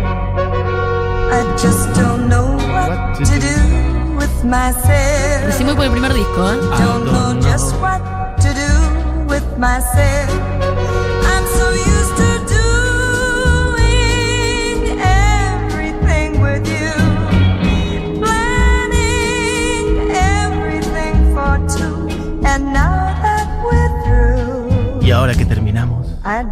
I 1.32 1.42
just 1.60 1.92
don't 1.94 2.28
know 2.28 2.56
what, 2.56 2.88
What 2.90 3.18
to 3.18 3.24
to 3.24 3.38
do. 3.38 3.54
do 3.54 4.16
with 4.16 4.44
myself. 4.44 5.46
Recién 5.46 5.66
muy 5.66 5.74
por 5.76 5.84
el 5.84 5.90
primer 5.92 6.12
disco, 6.14 6.52
¿eh? 6.52 6.56
Don't 6.78 7.04
know 7.04 7.40
just 7.42 7.74
what 7.80 8.00
to 8.40 8.48
do 8.54 9.28
with 9.28 9.44
myself. 9.58 10.30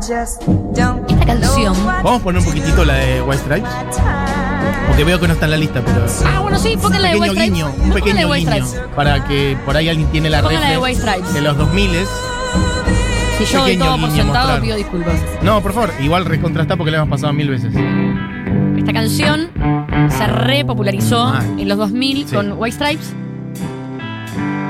Esta 0.00 1.26
canción. 1.26 1.74
Vamos 1.84 2.20
a 2.20 2.24
poner 2.24 2.38
un 2.40 2.44
poquitito 2.46 2.84
la 2.84 2.94
de 2.94 3.20
White 3.22 3.38
Stripes. 3.42 3.70
Porque 4.86 5.04
veo 5.04 5.18
que 5.18 5.26
no 5.26 5.34
está 5.34 5.46
en 5.46 5.50
la 5.50 5.56
lista, 5.56 5.82
pero. 5.84 6.06
Ah, 6.24 6.40
bueno, 6.40 6.58
sí, 6.58 6.76
pongan 6.80 7.02
la 7.02 7.08
de 7.10 7.16
un 7.16 7.22
White 7.22 7.34
pequeño 7.34 7.66
Stripes. 7.66 7.74
guiño, 7.74 7.84
un 7.88 7.92
pequeño 7.92 8.32
guiño. 8.32 8.46
Stripes. 8.64 8.82
Para 8.94 9.24
que 9.24 9.56
por 9.64 9.76
ahí 9.76 9.88
alguien 9.88 10.08
tiene 10.10 10.30
la 10.30 10.40
la 10.42 10.48
de 10.48 10.56
reflex 10.56 10.80
White 10.80 11.00
Stripes. 11.00 11.34
de 11.34 11.40
los 11.40 11.56
2000 11.58 11.90
Si 13.38 13.44
yo 13.44 13.58
doy 13.60 13.72
pequeño 13.72 13.84
todo 13.84 14.00
por 14.00 14.10
guiño 14.10 14.22
sentado, 14.22 14.44
mostrar. 14.46 14.60
pido 14.62 14.76
disculpas. 14.76 15.14
No, 15.42 15.60
por 15.62 15.72
favor, 15.72 15.92
igual 16.00 16.24
recontrasta 16.24 16.76
porque 16.76 16.90
la 16.92 16.98
hemos 16.98 17.08
pasado 17.10 17.32
mil 17.32 17.48
veces. 17.50 17.74
Esta 18.76 18.92
canción 18.92 19.50
se 20.16 20.26
repopularizó 20.28 21.24
Ah. 21.26 21.42
en 21.58 21.68
los 21.68 21.76
2000 21.76 22.26
Sí. 22.28 22.34
con 22.36 22.52
White 22.52 22.76
Stripes. 22.76 23.14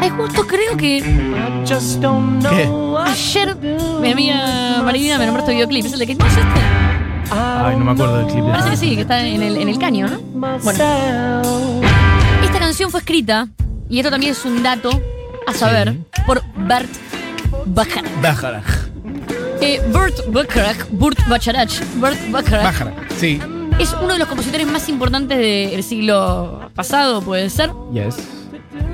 Ay, 0.08 0.14
justo 0.16 0.46
creo 0.46 0.74
que 0.78 1.02
¿Qué? 1.02 2.68
ayer 3.04 3.56
mi 4.00 4.10
amiga 4.10 4.80
Marina 4.82 5.18
me 5.18 5.26
nombró 5.26 5.42
este 5.42 5.52
videoclip. 5.52 5.84
¿Es 5.84 5.92
el 5.92 5.98
de 5.98 6.06
Kate 6.06 6.24
Moss 6.24 6.32
este? 6.32 6.60
Ay, 7.30 7.76
no 7.76 7.84
me 7.84 7.90
acuerdo 7.90 8.16
del 8.16 8.26
clip. 8.26 8.42
de 8.42 8.50
Parece 8.50 8.70
que 8.70 8.76
sí, 8.78 8.94
que 8.94 9.02
está 9.02 9.20
en 9.26 9.42
el, 9.42 9.58
en 9.58 9.68
el 9.68 9.78
caño, 9.78 10.08
¿no? 10.08 10.18
Bueno. 10.62 11.42
Esta 12.42 12.58
canción 12.58 12.90
fue 12.90 13.00
escrita, 13.00 13.48
y 13.90 13.98
esto 13.98 14.10
también 14.10 14.32
es 14.32 14.42
un 14.46 14.62
dato 14.62 14.88
a 15.46 15.52
saber, 15.52 15.94
por 16.26 16.42
Bert 16.56 16.88
Bacharach. 17.66 18.22
Bájara. 18.22 18.62
Eh, 19.60 19.82
Bert 19.88 20.20
Bacharach, 20.28 20.88
Burt 20.90 21.18
Bacharach, 21.28 21.80
Bert 21.96 22.18
Bacharach 22.30 22.64
Bájara. 22.64 22.94
Sí. 23.18 23.38
es 23.78 23.92
uno 24.02 24.14
de 24.14 24.20
los 24.20 24.28
compositores 24.28 24.66
más 24.66 24.88
importantes 24.88 25.36
del 25.36 25.82
siglo 25.84 26.70
pasado, 26.74 27.20
puede 27.20 27.50
ser. 27.50 27.70
Yes. 27.92 28.16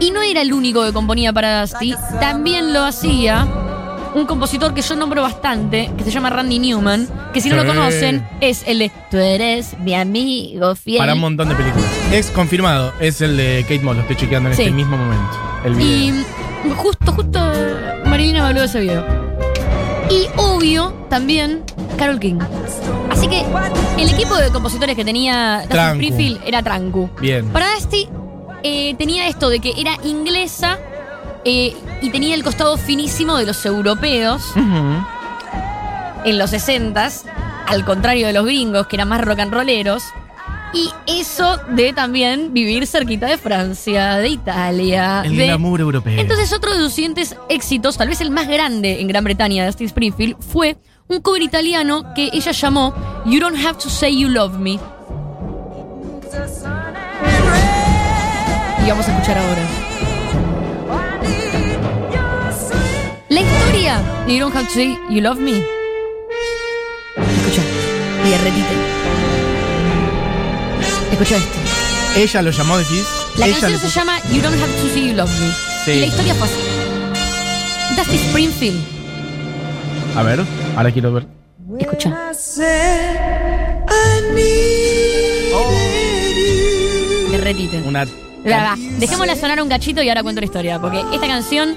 Y 0.01 0.11
no 0.11 0.23
era 0.23 0.43
el 0.43 0.53
único 0.53 0.85
que 0.85 0.93
componía 0.93 1.33
para 1.33 1.61
Dusty, 1.63 1.95
también 2.21 2.73
lo 2.73 2.85
hacía 2.85 3.47
un 4.15 4.27
compositor 4.27 4.75
que 4.75 4.83
yo 4.83 4.95
nombro 4.97 5.23
bastante, 5.23 5.91
que 5.97 6.05
se 6.05 6.11
llama 6.11 6.31
Randy 6.31 6.59
Newman, 6.61 7.09
que 7.33 7.41
si 7.41 7.49
no 7.49 7.57
lo 7.57 7.67
conocen, 7.67 8.27
es 8.41 8.63
el 8.67 8.79
de 8.79 8.93
Tú 9.11 9.17
eres 9.19 9.77
mi 9.79 9.95
amigo 9.95 10.75
fiel. 10.77 10.99
Para 10.99 11.15
un 11.15 11.21
montón 11.21 11.49
de 11.49 11.55
películas. 11.55 11.89
Es 12.13 12.31
confirmado. 12.31 12.93
Es 13.01 13.21
el 13.21 13.37
de 13.37 13.63
Kate 13.63 13.81
Moss. 13.81 13.97
Lo 13.97 14.03
estoy 14.03 14.17
chequeando 14.17 14.51
en 14.51 14.57
Sí. 14.57 14.63
este 14.63 14.75
mismo 14.75 14.97
momento. 14.97 15.37
El 15.65 15.75
video. 15.75 16.25
Y 16.65 16.71
justo, 16.77 17.13
justo 17.13 17.41
Marilina 18.07 18.43
me 18.43 18.49
habló 18.49 18.61
de 18.61 18.67
ese 18.67 18.81
video. 18.81 19.05
Y 20.11 20.27
obvio, 20.37 20.93
también 21.09 21.63
Carol 21.97 22.19
King. 22.21 22.39
Así 23.11 23.27
que 23.29 23.45
el 23.99 24.09
equipo 24.11 24.37
de 24.37 24.51
compositores 24.51 24.95
que 24.97 25.05
tenía 25.05 25.59
Dusty 25.61 25.69
Trancu. 25.73 26.01
Springfield 26.03 26.41
era 26.47 26.63
Trancu. 26.63 27.11
Bien. 27.21 27.47
Para 27.49 27.73
Dusty 27.75 28.09
eh, 28.65 28.95
tenía 28.97 29.29
esto 29.29 29.51
de 29.51 29.61
que 29.61 29.75
era 29.77 29.97
inglesa 30.03 30.79
eh, 31.45 31.77
y 32.01 32.11
tenía 32.11 32.35
el 32.35 32.43
costado 32.43 32.77
finísimo 32.79 33.37
de 33.37 33.45
los 33.45 33.65
europeos 33.67 34.43
en 36.25 36.39
los 36.39 36.53
60s, 36.53 37.25
al 37.67 37.85
contrario 37.85 38.27
de 38.27 38.33
los 38.33 38.47
gringos, 38.47 38.87
que 38.87 38.97
eran 38.97 39.09
más 39.09 39.21
rock 39.21 39.41
and 39.41 39.53
rolleros. 39.53 40.03
Y 40.73 40.91
eso 41.07 41.59
de 41.69 41.93
también 41.93 42.53
vivir 42.53 42.87
cerquita 42.87 43.27
de 43.27 43.39
Francia, 43.39 44.17
de 44.17 44.29
Italia. 44.29 45.23
El 45.25 45.37
de... 45.37 45.47
glamour 45.47 45.81
europeo. 45.81 46.19
Entonces, 46.19 46.53
otro 46.53 46.73
de 46.73 46.81
sus 46.81 46.95
siguientes 46.95 47.37
éxitos, 47.49 47.97
tal 47.97 48.09
vez 48.09 48.21
el 48.21 48.31
más 48.31 48.49
grande 48.49 49.01
en 49.01 49.07
Gran 49.07 49.23
Bretaña 49.23 49.63
de 49.63 49.69
Dusty 49.69 49.85
Springfield, 49.85 50.37
fue 50.41 50.77
un 51.07 51.21
cover 51.21 51.43
italiano 51.43 52.15
que 52.15 52.31
ella 52.33 52.51
llamó 52.53 52.95
You 53.27 53.41
Don't 53.41 53.59
Have 53.65 53.79
to 53.79 53.91
Say 53.91 54.19
You 54.19 54.29
Love 54.29 54.59
Me. 54.59 54.81
Y 58.85 58.89
vamos 58.89 59.09
a 59.09 59.13
escuchar 59.13 59.39
ahora. 59.39 59.63
La 63.31 63.41
historia 63.41 64.03
de 64.27 64.35
You 64.35 64.41
Don't 64.41 64.55
Have 64.55 64.67
to 64.67 64.75
Say 64.75 64.99
You 65.09 65.23
Love 65.23 65.39
Me. 65.39 65.59
Escucha. 67.17 67.63
Y 68.25 68.35
repite. 68.45 68.75
Escucha 71.13 71.37
esto. 71.37 71.59
Ella 72.17 72.43
lo 72.43 72.51
llamó, 72.51 72.77
decís. 72.77 73.07
La 73.37 73.47
Ella 73.47 73.59
canción 73.59 73.81
se 73.81 73.89
llama 73.89 74.19
You 74.31 74.43
Don't 74.43 74.61
Have 74.63 74.73
to 74.73 74.89
Say 74.93 75.09
You 75.09 75.15
Love 75.15 75.31
Me. 75.31 75.53
Sí. 75.85 75.91
Y 75.93 76.01
la 76.01 76.07
historia 76.07 76.35
fue 76.35 76.47
así. 76.47 76.61
Dusty 77.97 78.17
Springfield 78.17 78.81
A 80.17 80.23
ver, 80.23 80.41
ahora 80.77 80.91
quiero 80.91 81.13
ver. 81.13 81.27
Escucha. 81.79 82.33
Needed 84.35 85.51
you. 85.51 87.31
Derretite. 87.31 87.83
Una. 87.87 88.07
Dejémosla 88.99 89.37
sonar 89.37 89.63
un 89.63 89.69
cachito 89.69 90.03
y 90.03 90.09
ahora 90.09 90.23
cuento 90.23 90.41
la 90.41 90.47
historia. 90.47 90.79
Porque 90.81 91.03
esta 91.13 91.27
canción, 91.27 91.77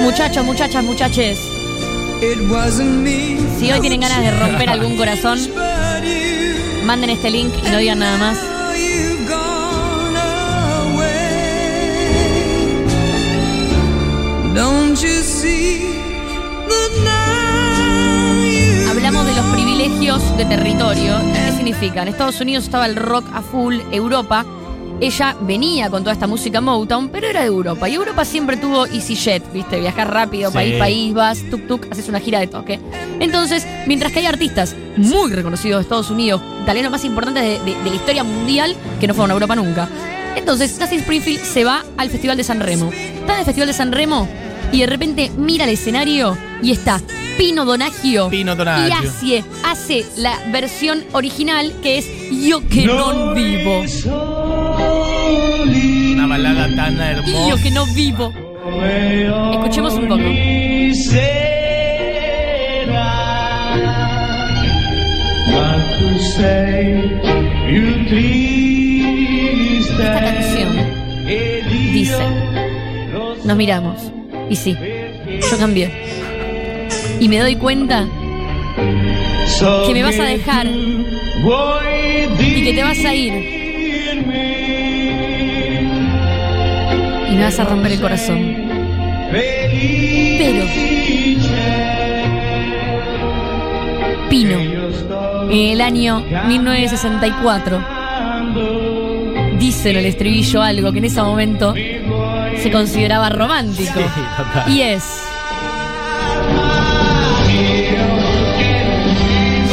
muchachos, 0.00 0.44
muchachas, 0.44 0.82
muchaches, 0.82 1.38
si 3.58 3.70
hoy 3.70 3.80
tienen 3.80 4.00
ganas 4.00 4.20
de 4.20 4.30
romper 4.30 4.70
algún 4.70 4.96
corazón, 4.96 5.38
manden 6.84 7.10
este 7.10 7.30
link 7.30 7.52
y 7.66 7.70
no 7.70 7.78
digan 7.78 7.98
nada 7.98 8.16
más. 8.18 8.38
Hablamos 18.88 19.26
de 19.26 19.34
los 19.34 19.44
privilegios 19.46 20.36
de 20.38 20.44
territorio. 20.46 21.16
¿Qué 21.34 21.52
significa? 21.52 22.02
En 22.02 22.08
Estados 22.08 22.40
Unidos 22.40 22.64
estaba 22.64 22.86
el 22.86 22.96
rock 22.96 23.26
a 23.34 23.42
full, 23.42 23.80
Europa. 23.90 24.46
Ella 25.00 25.36
venía 25.40 25.90
con 25.90 26.02
toda 26.02 26.12
esta 26.14 26.26
música 26.26 26.60
Motown, 26.60 27.08
pero 27.08 27.26
era 27.26 27.40
de 27.40 27.46
Europa. 27.46 27.88
Y 27.88 27.94
Europa 27.94 28.24
siempre 28.24 28.56
tuvo 28.56 28.86
EasyJet, 28.86 29.52
¿viste? 29.52 29.80
Viajar 29.80 30.12
rápido, 30.12 30.50
Sí. 30.50 30.54
país, 30.54 30.78
país, 30.78 31.14
vas, 31.14 31.38
tuk 31.50 31.66
tuk, 31.66 31.86
haces 31.90 32.08
una 32.08 32.20
gira 32.20 32.38
de 32.40 32.46
toque. 32.46 32.78
Entonces, 33.20 33.66
mientras 33.86 34.12
que 34.12 34.20
hay 34.20 34.26
artistas 34.26 34.74
muy 34.96 35.32
reconocidos 35.32 35.78
de 35.78 35.82
Estados 35.82 36.10
Unidos, 36.10 36.40
italianos 36.62 36.92
más 36.92 37.04
importantes 37.04 37.42
de, 37.42 37.58
de- 37.72 37.82
de 37.82 37.90
la 37.90 37.96
historia 37.96 38.24
mundial, 38.24 38.76
que 39.00 39.06
no 39.08 39.14
fueron 39.14 39.32
a 39.32 39.34
Europa 39.34 39.56
nunca. 39.56 39.88
Entonces, 40.36 40.78
Dustin 40.78 41.00
Springfield 41.00 41.42
se 41.44 41.64
va 41.64 41.84
al 41.96 42.10
Festival 42.10 42.36
de 42.36 42.44
San 42.44 42.60
Remo. 42.60 42.90
Está 42.92 43.34
en 43.34 43.38
el 43.40 43.44
Festival 43.44 43.66
de 43.68 43.72
San 43.74 43.92
Remo 43.92 44.28
y 44.74 44.80
de 44.80 44.86
repente 44.86 45.30
mira 45.36 45.64
el 45.64 45.70
escenario 45.70 46.36
y 46.60 46.72
está 46.72 47.00
Pino 47.38 47.64
Donaggio. 47.64 48.28
Pino 48.28 48.56
Donaggio. 48.56 48.88
Y 48.88 48.90
hace, 48.90 49.44
hace 49.64 50.04
la 50.16 50.36
versión 50.50 51.04
original 51.12 51.72
que 51.80 51.98
es 51.98 52.06
Yo 52.30 52.60
que 52.68 52.84
non 52.86 53.34
vivo. 53.34 53.84
Una 56.14 56.26
balada 56.26 56.66
tan 56.74 56.94
Y 56.94 56.98
yo 56.98 57.04
hermosa. 57.04 57.62
que 57.62 57.70
no 57.70 57.86
vivo. 57.94 58.32
Escuchemos 59.52 59.94
un 59.94 60.08
poco. 60.08 60.22
Esta 69.88 70.20
canción 70.20 70.70
dice, 71.92 72.18
nos 73.44 73.56
miramos, 73.56 74.12
y 74.48 74.56
sí, 74.56 74.76
yo 75.50 75.58
cambié. 75.58 75.90
Y 77.20 77.28
me 77.28 77.38
doy 77.38 77.56
cuenta 77.56 78.06
que 79.86 79.94
me 79.94 80.02
vas 80.02 80.18
a 80.18 80.24
dejar 80.24 80.66
y 80.66 82.64
que 82.64 82.72
te 82.74 82.82
vas 82.82 83.04
a 83.04 83.14
ir. 83.14 83.32
Y 87.30 87.36
me 87.36 87.42
vas 87.42 87.58
a 87.58 87.64
romper 87.64 87.92
el 87.92 88.00
corazón. 88.00 88.56
Pero, 90.38 90.64
Pino, 94.28 94.58
en 95.50 95.70
el 95.70 95.80
año 95.80 96.24
1964, 96.46 97.93
dice 99.66 99.90
en 99.92 99.96
el 99.96 100.04
estribillo 100.04 100.62
algo 100.62 100.92
que 100.92 100.98
en 100.98 101.06
ese 101.06 101.22
momento 101.22 101.72
se 101.72 102.70
consideraba 102.70 103.30
romántico. 103.30 103.98
Sí. 104.66 104.72
Y 104.74 104.82
es. 104.82 105.22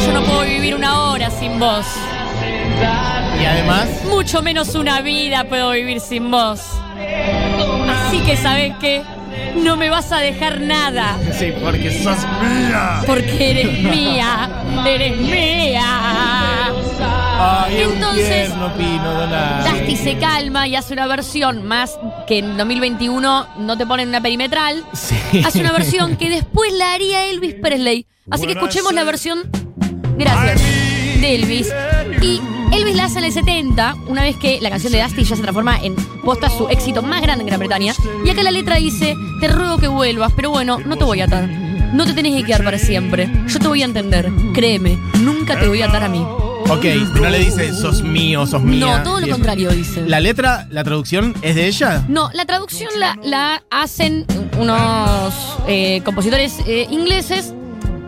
Yo 0.06 0.14
no 0.14 0.22
puedo 0.24 0.44
vivir 0.44 0.76
una 0.76 0.98
hora 1.02 1.30
sin 1.30 1.60
vos. 1.60 1.86
Y 3.42 3.46
además, 3.46 3.88
Mucho 4.10 4.42
menos 4.42 4.76
una 4.76 5.02
vida 5.02 5.44
puedo 5.44 5.72
vivir 5.72 6.00
sin 6.00 6.32
vos. 6.32 6.62
Así 7.90 8.20
que, 8.22 8.38
¿sabes 8.38 8.74
qué? 8.80 9.02
No 9.62 9.76
me 9.76 9.90
vas 9.90 10.10
a 10.14 10.20
dejar 10.20 10.62
nada. 10.62 11.18
sí, 11.38 11.52
porque 11.62 11.92
sos 12.02 12.18
mía. 12.42 13.02
Porque 13.06 13.52
eres 13.52 13.80
mía. 13.84 14.50
Eres 14.86 15.18
mía. 15.18 16.41
Ay, 17.44 17.78
es 17.78 17.88
un 17.88 17.94
Entonces, 17.94 18.48
tierno 18.48 18.74
Pino. 18.76 19.72
Dusty 19.72 19.96
se 19.96 20.18
calma 20.18 20.68
y 20.68 20.76
hace 20.76 20.94
una 20.94 21.08
versión 21.08 21.66
más 21.66 21.98
que 22.28 22.40
en 22.40 22.58
2021 22.58 23.48
no 23.58 23.78
te 23.78 23.86
ponen 23.86 24.10
una 24.10 24.22
perimetral. 24.22 24.84
Sí. 24.94 25.16
Hace 25.46 25.60
una 25.62 25.72
versión 25.72 26.18
que 26.18 26.30
después 26.30 26.72
la 26.74 26.94
haría 26.94 27.26
Elvis 27.26 27.56
Presley. 27.56 28.06
Así 28.30 28.46
que 28.46 28.54
escuchemos 28.54 28.94
la 28.94 29.04
versión. 29.04 29.50
Gracias. 30.18 30.62
De 31.20 31.36
Elvis. 31.36 31.74
Y 32.22 32.42
Elvis 32.72 32.96
la 32.96 33.06
hace 33.06 33.20
en 33.20 33.26
el 33.26 33.34
70, 33.34 33.96
una 34.08 34.22
vez 34.22 34.38
que 34.38 34.60
la 34.62 34.70
canción 34.70 34.94
de 34.94 35.02
Dusty 35.02 35.24
ya 35.24 35.36
se 35.36 35.42
transforma 35.42 35.80
en 35.82 35.96
posta 36.24 36.50
su 36.50 36.70
éxito 36.70 37.02
más 37.02 37.22
grande 37.22 37.42
en 37.42 37.48
Gran 37.48 37.60
Bretaña. 37.60 37.94
Y 38.26 38.30
acá 38.30 38.44
la 38.44 38.52
letra 38.52 38.76
dice: 38.76 39.16
Te 39.40 39.48
ruego 39.48 39.78
que 39.78 39.88
vuelvas, 39.88 40.32
pero 40.36 40.52
bueno, 40.52 40.80
no 40.80 40.96
te 40.96 41.04
voy 41.04 41.22
a 41.22 41.26
atar. 41.26 41.48
No 41.94 42.06
te 42.06 42.14
tenés 42.14 42.36
que 42.36 42.44
quedar 42.46 42.64
para 42.64 42.78
siempre. 42.78 43.30
Yo 43.48 43.60
te 43.60 43.68
voy 43.68 43.82
a 43.82 43.86
entender. 43.86 44.32
Créeme, 44.54 44.98
nunca 45.20 45.60
te 45.60 45.68
voy 45.68 45.82
a 45.82 45.88
atar 45.88 46.04
a 46.04 46.10
mí. 46.10 46.26
Ok, 46.70 46.86
no 47.20 47.30
le 47.30 47.39
dice 47.39 47.74
sos 47.74 48.01
mío, 48.01 48.46
sos 48.46 48.62
mía. 48.62 48.98
No, 48.98 49.03
todo 49.03 49.20
lo 49.20 49.27
contrario 49.30 49.72
dice. 49.72 50.03
¿La 50.08 50.20
letra, 50.20 50.68
la 50.70 50.84
traducción 50.84 51.36
es 51.41 51.56
de 51.56 51.68
ella? 51.68 52.03
No, 52.08 52.30
la 52.34 52.46
traducción 52.46 52.89
la, 53.00 53.18
la 53.24 53.63
hacen 53.70 54.25
unos 54.60 55.34
eh, 55.68 56.01
compositores 56.06 56.56
eh, 56.68 56.88
ingleses 56.89 57.53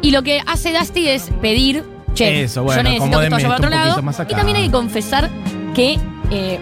y 0.02 0.12
lo 0.12 0.24
que 0.24 0.42
hace 0.46 0.78
Dusty 0.78 1.08
es 1.10 1.30
pedir, 1.42 1.84
che, 2.14 2.44
Eso, 2.44 2.64
bueno, 2.64 2.84
yo 2.84 2.90
necesito 2.90 3.20
que 3.20 3.26
esto 3.26 3.36
vaya 3.36 3.48
para 3.48 3.58
otro 3.58 3.70
lado. 3.70 4.02
más 4.02 4.20
acá. 4.20 4.32
Y 4.32 4.36
también 4.36 4.58
hay 4.58 4.66
que 4.66 4.72
confesar 4.72 5.30
que 5.74 5.98
eh, 6.32 6.60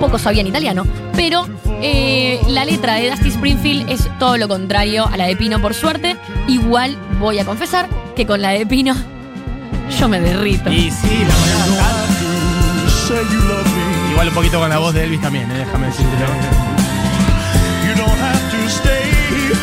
pocos 0.00 0.22
sabían 0.22 0.46
italiano, 0.46 0.84
pero 1.14 1.46
eh, 1.82 2.40
la 2.48 2.64
letra 2.64 2.94
de 2.94 3.10
Dusty 3.10 3.28
Springfield 3.28 3.88
es 3.90 4.08
todo 4.18 4.36
lo 4.36 4.48
contrario 4.48 5.06
a 5.06 5.16
la 5.16 5.26
de 5.26 5.36
Pino, 5.36 5.60
por 5.60 5.74
suerte. 5.74 6.16
Igual 6.48 6.96
voy 7.20 7.38
a 7.38 7.44
confesar 7.44 7.88
que 8.16 8.26
con 8.26 8.42
la 8.42 8.50
de 8.50 8.66
Pino 8.66 8.94
yo 9.98 10.08
me 10.08 10.20
derrito. 10.20 10.70
Y 10.72 10.90
sí, 10.90 11.08
la 11.26 11.34
verdad. 11.34 12.04
Igual 14.12 14.28
un 14.28 14.34
poquito 14.34 14.58
con 14.60 14.68
la 14.68 14.78
voz 14.78 14.92
de 14.94 15.04
Elvis 15.04 15.20
también, 15.20 15.50
eh, 15.50 15.58
déjame 15.58 15.86
decirte. 15.86 16.12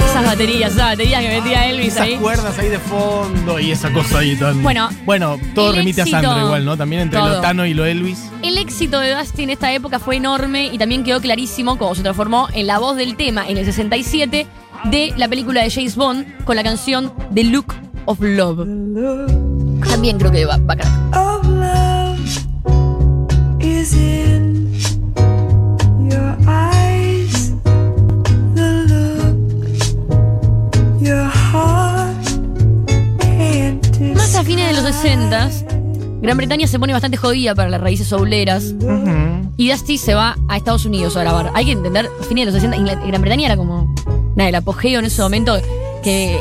Esas 0.10 0.26
baterías, 0.26 0.72
esas 0.74 0.86
baterías 0.92 1.22
que 1.22 1.28
metía 1.42 1.68
Elvis 1.70 1.88
Esas 1.88 2.02
ahí. 2.02 2.16
cuerdas 2.16 2.58
ahí 2.58 2.70
de 2.70 2.80
fondo 2.80 3.60
y 3.60 3.72
esa 3.72 3.92
cosa 3.92 4.20
ahí 4.20 4.36
tan. 4.36 4.64
Bueno, 4.64 4.90
Bueno, 5.06 5.38
todo 5.54 5.74
remite 5.74 6.02
éxito- 6.02 6.18
a 6.18 6.22
Sandro 6.22 6.46
igual, 6.46 6.66
¿no? 6.66 6.78
También 6.78 7.02
entre 7.04 7.20
todo. 7.20 7.30
lo 7.30 7.42
Tano 7.42 7.66
y 7.66 7.74
lo 7.74 7.86
Elvis. 7.86 8.24
El 8.42 8.58
éxito 8.58 9.00
de 9.02 9.14
Dusty 9.14 9.44
en 9.44 9.50
esta 9.52 9.74
época 9.74 10.00
fue 10.00 10.16
enorme 10.16 10.68
y 10.72 10.78
también 10.78 11.04
quedó 11.04 11.20
clarísimo 11.20 11.78
cómo 11.78 11.94
se 11.96 12.02
transformó 12.02 12.48
en 12.54 12.66
la 12.68 12.80
voz 12.80 12.96
del 12.96 13.16
tema 13.18 13.48
en 13.48 13.58
el 13.58 13.66
67 13.66 14.48
de 14.86 15.14
la 15.18 15.28
película 15.28 15.62
de 15.64 15.70
James 15.70 15.96
Bond 15.96 16.26
con 16.46 16.56
la 16.56 16.64
canción 16.64 17.12
The 17.34 17.44
Look 17.44 17.74
of 18.06 18.20
Love. 18.22 19.55
También 19.96 20.18
creo 20.18 20.30
que 20.30 20.44
va, 20.44 20.58
va 20.58 20.74
acá. 20.74 20.84
of 21.14 21.48
love 21.48 22.20
is 23.62 23.94
in 23.94 24.70
your 26.12 26.36
eyes. 26.46 27.54
The 28.56 28.72
look 28.90 29.38
your 31.02 31.24
heart 31.30 32.26
can't 33.22 34.02
Más 34.18 34.36
a 34.36 34.44
fines 34.44 34.68
de 34.68 34.74
los 34.74 34.84
60 34.94 35.50
Gran 36.22 36.36
Bretaña 36.36 36.68
se 36.68 36.78
pone 36.78 36.92
bastante 36.92 37.16
jodida 37.16 37.56
para 37.56 37.70
las 37.70 37.80
raíces 37.80 38.08
souleras 38.08 38.74
y 39.56 39.70
Dusty 39.70 39.98
se 39.98 40.14
va 40.14 40.36
a 40.50 40.58
Estados 40.58 40.86
Unidos 40.86 41.16
a 41.16 41.22
grabar. 41.22 41.52
Hay 41.54 41.64
que 41.68 41.72
entender, 41.72 42.10
a 42.20 42.24
fines 42.26 42.48
de 42.48 42.52
los 42.52 42.62
60, 42.62 42.76
Ingl- 42.76 43.08
Gran 43.08 43.22
Bretaña 43.22 43.46
era 43.46 43.56
como 43.56 43.96
nada, 44.36 44.50
el 44.50 44.56
apogeo 44.56 45.00
en 45.00 45.06
ese 45.06 45.22
momento 45.22 45.58
que 46.06 46.36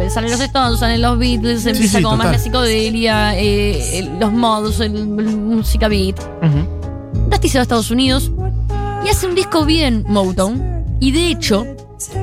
eh, 0.00 0.10
salen 0.10 0.30
los 0.30 0.40
Stones, 0.40 0.78
salen 0.80 1.02
los 1.02 1.18
Beatles, 1.18 1.66
empieza 1.66 1.98
sí, 1.98 2.02
como 2.04 2.16
más 2.16 2.30
la 2.32 2.38
psicodelia, 2.38 3.36
eh, 3.38 3.98
el- 3.98 4.18
los 4.18 4.32
mods, 4.32 4.80
el, 4.80 4.94
el 4.96 5.06
música 5.36 5.88
beat. 5.88 6.16
Dusty 7.28 7.48
se 7.48 7.58
va 7.58 7.60
a 7.60 7.64
Estados 7.64 7.90
Unidos 7.90 8.30
y 9.04 9.08
hace 9.08 9.26
un 9.26 9.34
disco 9.34 9.64
bien 9.64 10.04
Motown. 10.08 10.84
Y 11.00 11.10
de 11.12 11.28
hecho, 11.30 11.66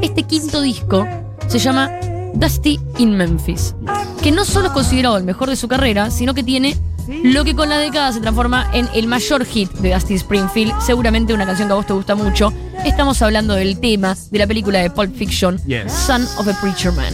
este 0.02 0.24
quinto 0.24 0.62
disco 0.62 1.06
se 1.48 1.60
llama 1.60 1.90
Dusty 2.34 2.80
in 2.98 3.16
Memphis. 3.16 3.75
Que 4.24 4.32
no 4.32 4.44
solo 4.46 4.68
es 4.68 4.74
considerado 4.74 5.18
el 5.18 5.24
mejor 5.24 5.50
de 5.50 5.56
su 5.56 5.68
carrera, 5.68 6.10
sino 6.12 6.34
que 6.34 6.44
tiene 6.44 6.75
lo 7.24 7.44
que 7.44 7.56
con 7.56 7.70
la 7.70 7.78
década 7.78 8.12
se 8.12 8.20
transforma 8.22 8.68
en 8.74 8.88
el 8.96 9.08
mayor 9.08 9.46
hit 9.46 9.72
de 9.74 9.94
Dusty 9.94 10.16
Springfield. 10.16 10.74
Seguramente 10.82 11.34
una 11.34 11.46
canción 11.46 11.68
que 11.68 11.74
a 11.74 11.75
vos 11.75 11.86
te 11.86 11.94
gusta 11.94 12.16
mucho. 12.16 12.52
Estamos 12.86 13.22
hablando 13.22 13.56
del 13.56 13.80
tema 13.80 14.15
de 14.32 14.39
la 14.39 14.48
película 14.48 14.80
de 14.80 14.89
Pulp 14.92 15.15
Fiction, 15.15 15.58
Yes. 15.65 15.92
Son 15.92 16.22
of 16.38 16.48
a 16.48 16.62
Preacher 16.62 16.92
Man. 16.94 17.13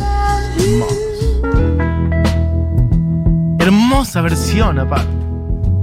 Hermosa 3.59 4.21
versión, 4.21 4.79
aparte. 4.79 5.07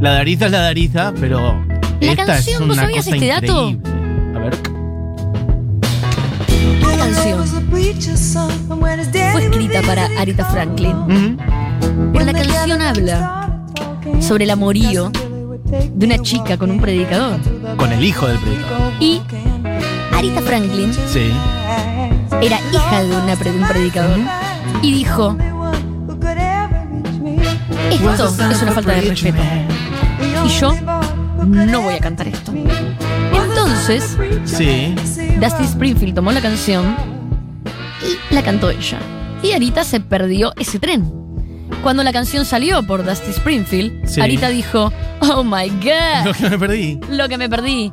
La 0.00 0.12
Darita 0.12 0.46
es 0.46 0.52
la 0.52 0.60
Darita, 0.60 1.12
pero. 1.18 1.64
La 2.00 2.12
esta 2.12 2.26
canción, 2.26 2.62
es 2.62 2.68
¿vos 2.68 2.76
una 2.76 2.82
sabías 2.82 3.04
cosa 3.06 3.16
este 3.16 3.26
dato? 3.26 3.68
increíble. 3.70 4.36
A 4.36 4.38
ver. 4.38 4.54
Esta 6.80 6.96
canción 6.96 7.46
fue 9.32 9.44
escrita 9.44 9.82
para 9.82 10.06
Aretha 10.18 10.44
Franklin. 10.44 10.96
Ujú. 10.96 11.36
Pero 12.12 12.24
la 12.24 12.32
canción 12.32 12.82
habla 12.82 13.62
sobre 14.20 14.44
el 14.44 14.50
amorío 14.50 15.10
de 15.94 16.06
una 16.06 16.18
chica 16.18 16.56
con 16.56 16.70
un 16.70 16.80
predicador. 16.80 17.40
Con 17.76 17.92
el 17.92 18.04
hijo 18.04 18.26
del 18.28 18.38
predicador. 18.38 18.92
Y 19.00 19.20
Arita 20.18 20.42
Franklin 20.42 20.92
Sí. 20.92 21.30
era 22.42 22.58
hija 22.72 23.02
de 23.04 23.16
una 23.16 23.32
un 23.34 23.68
predicador. 23.68 24.18
Y 24.82 24.92
dijo, 24.92 25.36
esto 27.90 28.26
es 28.50 28.62
una 28.62 28.72
falta 28.72 28.92
de 28.94 29.00
respeto. 29.02 29.38
Y 30.44 30.48
yo 30.48 30.74
no 31.46 31.82
voy 31.82 31.94
a 31.94 31.98
cantar 32.00 32.28
esto. 32.28 32.52
Entonces, 33.32 34.16
Sí. 34.44 34.94
Dusty 35.40 35.64
Springfield 35.64 36.14
tomó 36.14 36.32
la 36.32 36.40
canción 36.40 36.96
y 38.02 38.34
la 38.34 38.42
cantó 38.42 38.70
ella. 38.70 38.98
Y 39.42 39.52
Arita 39.52 39.84
se 39.84 40.00
perdió 40.00 40.52
ese 40.58 40.78
tren. 40.80 41.12
Cuando 41.82 42.02
la 42.02 42.12
canción 42.12 42.44
salió 42.44 42.82
por 42.84 43.04
Dusty 43.04 43.30
Springfield, 43.30 44.06
Sí. 44.08 44.20
Arita 44.20 44.48
dijo, 44.48 44.92
Oh 45.20 45.44
my 45.44 45.70
Lo 45.70 46.24
God, 46.26 46.36
que 46.36 46.50
me 46.50 46.58
perdí. 46.58 47.00
lo 47.10 47.28
que 47.28 47.38
me 47.38 47.48
perdí. 47.48 47.92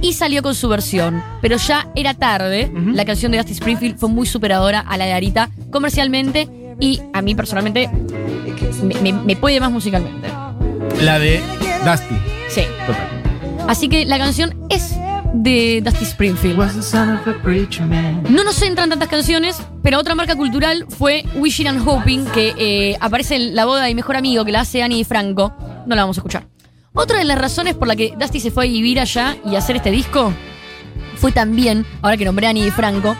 Y 0.00 0.12
salió 0.12 0.42
con 0.42 0.54
su 0.54 0.68
versión. 0.68 1.22
Pero 1.42 1.56
ya 1.56 1.88
era 1.94 2.14
tarde. 2.14 2.70
La 2.94 3.04
canción 3.04 3.32
de 3.32 3.38
Dusty 3.38 3.52
Springfield 3.52 3.98
fue 3.98 4.08
muy 4.08 4.26
superadora 4.26 4.80
a 4.80 4.96
la 4.96 5.04
de 5.06 5.12
Arita 5.12 5.50
comercialmente 5.70 6.48
y 6.80 7.00
a 7.12 7.22
mí 7.22 7.34
personalmente 7.34 7.90
me, 8.82 8.94
me- 9.00 9.12
me 9.12 9.36
puede 9.36 9.58
más 9.60 9.70
musicalmente. 9.70 10.28
La 11.02 11.18
de 11.18 11.40
Dusty. 11.84 12.14
Sí. 12.48 12.62
Total. 12.86 13.68
Así 13.68 13.88
que 13.88 14.06
la 14.06 14.18
canción 14.18 14.54
es 14.70 14.94
de 15.34 15.82
Dusty 15.84 16.04
Springfield. 16.04 16.58
Was 16.58 16.74
the 16.74 16.82
son 16.82 17.10
of 17.10 17.26
a 17.28 17.34
preacher 17.42 17.84
man. 17.84 18.22
No 18.30 18.44
nos 18.44 18.62
entran 18.62 18.88
tantas 18.88 19.08
canciones, 19.08 19.60
pero 19.82 19.98
otra 19.98 20.14
marca 20.14 20.36
cultural 20.36 20.86
fue 20.88 21.24
Wishing 21.36 21.66
and 21.68 21.86
Hoping, 21.86 22.24
que 22.26 22.54
eh, 22.56 22.96
aparece 23.00 23.36
en 23.36 23.54
la 23.54 23.66
boda 23.66 23.82
de 23.82 23.88
mi 23.88 23.96
mejor 23.96 24.16
amigo, 24.16 24.44
que 24.44 24.52
la 24.52 24.60
hace 24.60 24.82
Annie 24.82 25.04
Franco. 25.04 25.52
No 25.86 25.94
la 25.94 26.02
vamos 26.02 26.16
a 26.16 26.20
escuchar. 26.20 26.47
Otra 27.00 27.18
de 27.18 27.24
las 27.24 27.38
razones 27.38 27.74
por 27.76 27.86
la 27.86 27.94
que 27.94 28.12
Dusty 28.18 28.40
se 28.40 28.50
fue 28.50 28.64
a 28.64 28.68
vivir 28.68 28.98
allá 28.98 29.36
y 29.48 29.54
hacer 29.54 29.76
este 29.76 29.92
disco 29.92 30.32
fue 31.16 31.30
también, 31.30 31.86
ahora 32.02 32.16
que 32.16 32.24
nombré 32.24 32.48
a 32.48 32.50
Annie 32.50 32.72
Franco, 32.72 33.16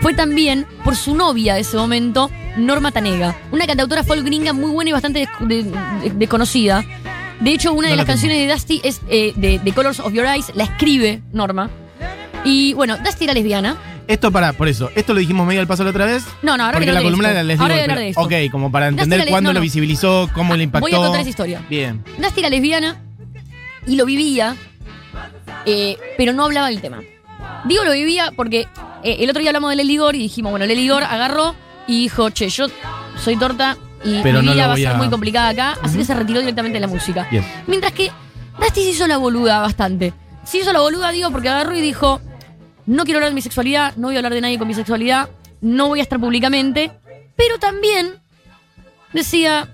fue 0.00 0.14
también 0.14 0.66
por 0.84 0.96
su 0.96 1.14
novia 1.14 1.54
de 1.54 1.60
ese 1.60 1.76
momento, 1.76 2.30
Norma 2.56 2.92
Tanega, 2.92 3.36
una 3.52 3.66
cantautora 3.66 4.04
folk 4.04 4.24
gringa 4.24 4.54
muy 4.54 4.70
buena 4.70 4.88
y 4.88 4.92
bastante 4.94 5.18
des- 5.20 5.28
de- 5.48 5.62
de- 5.64 6.10
desconocida. 6.14 6.82
De 7.40 7.52
hecho, 7.52 7.74
una 7.74 7.88
de 7.88 7.96
la 7.96 8.02
las 8.02 8.06
canciones 8.06 8.38
de 8.38 8.50
Dusty 8.50 8.80
es 8.84 9.00
eh, 9.10 9.32
de 9.36 9.58
The 9.62 9.72
Colors 9.72 10.00
of 10.00 10.12
Your 10.14 10.24
Eyes, 10.26 10.52
la 10.54 10.64
escribe 10.64 11.20
Norma. 11.32 11.68
Y 12.44 12.72
bueno, 12.72 12.96
Dusty 12.98 13.24
era 13.24 13.34
lesbiana. 13.34 13.76
Esto 14.08 14.32
para, 14.32 14.54
por 14.54 14.66
eso, 14.68 14.90
esto 14.96 15.12
lo 15.12 15.20
dijimos 15.20 15.46
medio 15.46 15.60
al 15.60 15.66
paso 15.66 15.84
la 15.84 15.90
otra 15.90 16.06
vez. 16.06 16.24
No, 16.42 16.56
no, 16.56 16.64
ahora 16.64 16.78
porque 16.78 16.90
la 16.92 17.02
columna 17.02 17.30
era 17.30 17.42
les 17.42 17.60
Ahora 17.60 17.76
de 17.76 18.08
esto. 18.08 18.20
Ok, 18.22 18.32
como 18.50 18.72
para 18.72 18.88
entender 18.88 19.28
cuándo 19.28 19.50
no, 19.50 19.54
lo 19.54 19.60
visibilizó, 19.60 20.28
cómo 20.34 20.56
le 20.56 20.64
impactó. 20.64 20.86
Voy 20.88 20.94
a 20.94 20.98
contar 20.98 21.20
esa 21.20 21.30
historia. 21.30 21.62
Bien. 21.68 22.02
Dusty 22.18 22.40
era 22.40 22.48
lesbiana 22.48 22.96
y 23.90 23.96
lo 23.96 24.06
vivía, 24.06 24.56
eh, 25.66 25.98
pero 26.16 26.32
no 26.32 26.44
hablaba 26.44 26.68
del 26.68 26.80
tema. 26.80 27.00
Digo 27.64 27.84
lo 27.84 27.92
vivía 27.92 28.32
porque 28.36 28.68
eh, 29.02 29.16
el 29.18 29.28
otro 29.28 29.40
día 29.40 29.50
hablamos 29.50 29.70
de 29.70 29.76
Lely 29.76 29.96
Gore 29.96 30.18
y 30.18 30.22
dijimos, 30.22 30.52
bueno, 30.52 30.64
Lely 30.64 30.88
Gore 30.88 31.04
agarró 31.04 31.56
y 31.88 32.02
dijo, 32.02 32.30
che, 32.30 32.48
yo 32.48 32.66
soy 33.16 33.36
torta 33.36 33.76
y 34.04 34.22
Pero 34.22 34.42
mi 34.42 34.46
no 34.46 34.52
vida 34.52 34.68
va 34.68 34.74
a 34.74 34.76
ser 34.76 34.94
muy 34.94 35.10
complicada 35.10 35.48
acá, 35.48 35.78
así 35.82 35.98
que 35.98 36.04
se 36.04 36.14
retiró 36.14 36.38
directamente 36.38 36.76
de 36.76 36.80
la 36.80 36.86
música. 36.86 37.28
Mientras 37.66 37.92
que 37.92 38.12
Dusty 38.60 38.80
se 38.80 38.90
hizo 38.90 39.06
la 39.08 39.16
boluda 39.16 39.58
bastante. 39.58 40.14
Se 40.44 40.58
hizo 40.58 40.72
la 40.72 40.80
boluda, 40.80 41.10
digo, 41.10 41.32
porque 41.32 41.48
agarró 41.48 41.74
y 41.74 41.80
dijo, 41.80 42.20
no 42.86 43.02
quiero 43.02 43.18
hablar 43.18 43.32
de 43.32 43.34
mi 43.34 43.42
sexualidad, 43.42 43.96
no 43.96 44.06
voy 44.06 44.14
a 44.14 44.18
hablar 44.20 44.34
de 44.34 44.40
nadie 44.40 44.56
con 44.56 44.68
mi 44.68 44.74
sexualidad, 44.74 45.30
no 45.60 45.88
voy 45.88 45.98
a 45.98 46.02
estar 46.02 46.20
públicamente, 46.20 46.92
pero 47.34 47.58
también 47.58 48.20
decía, 49.12 49.68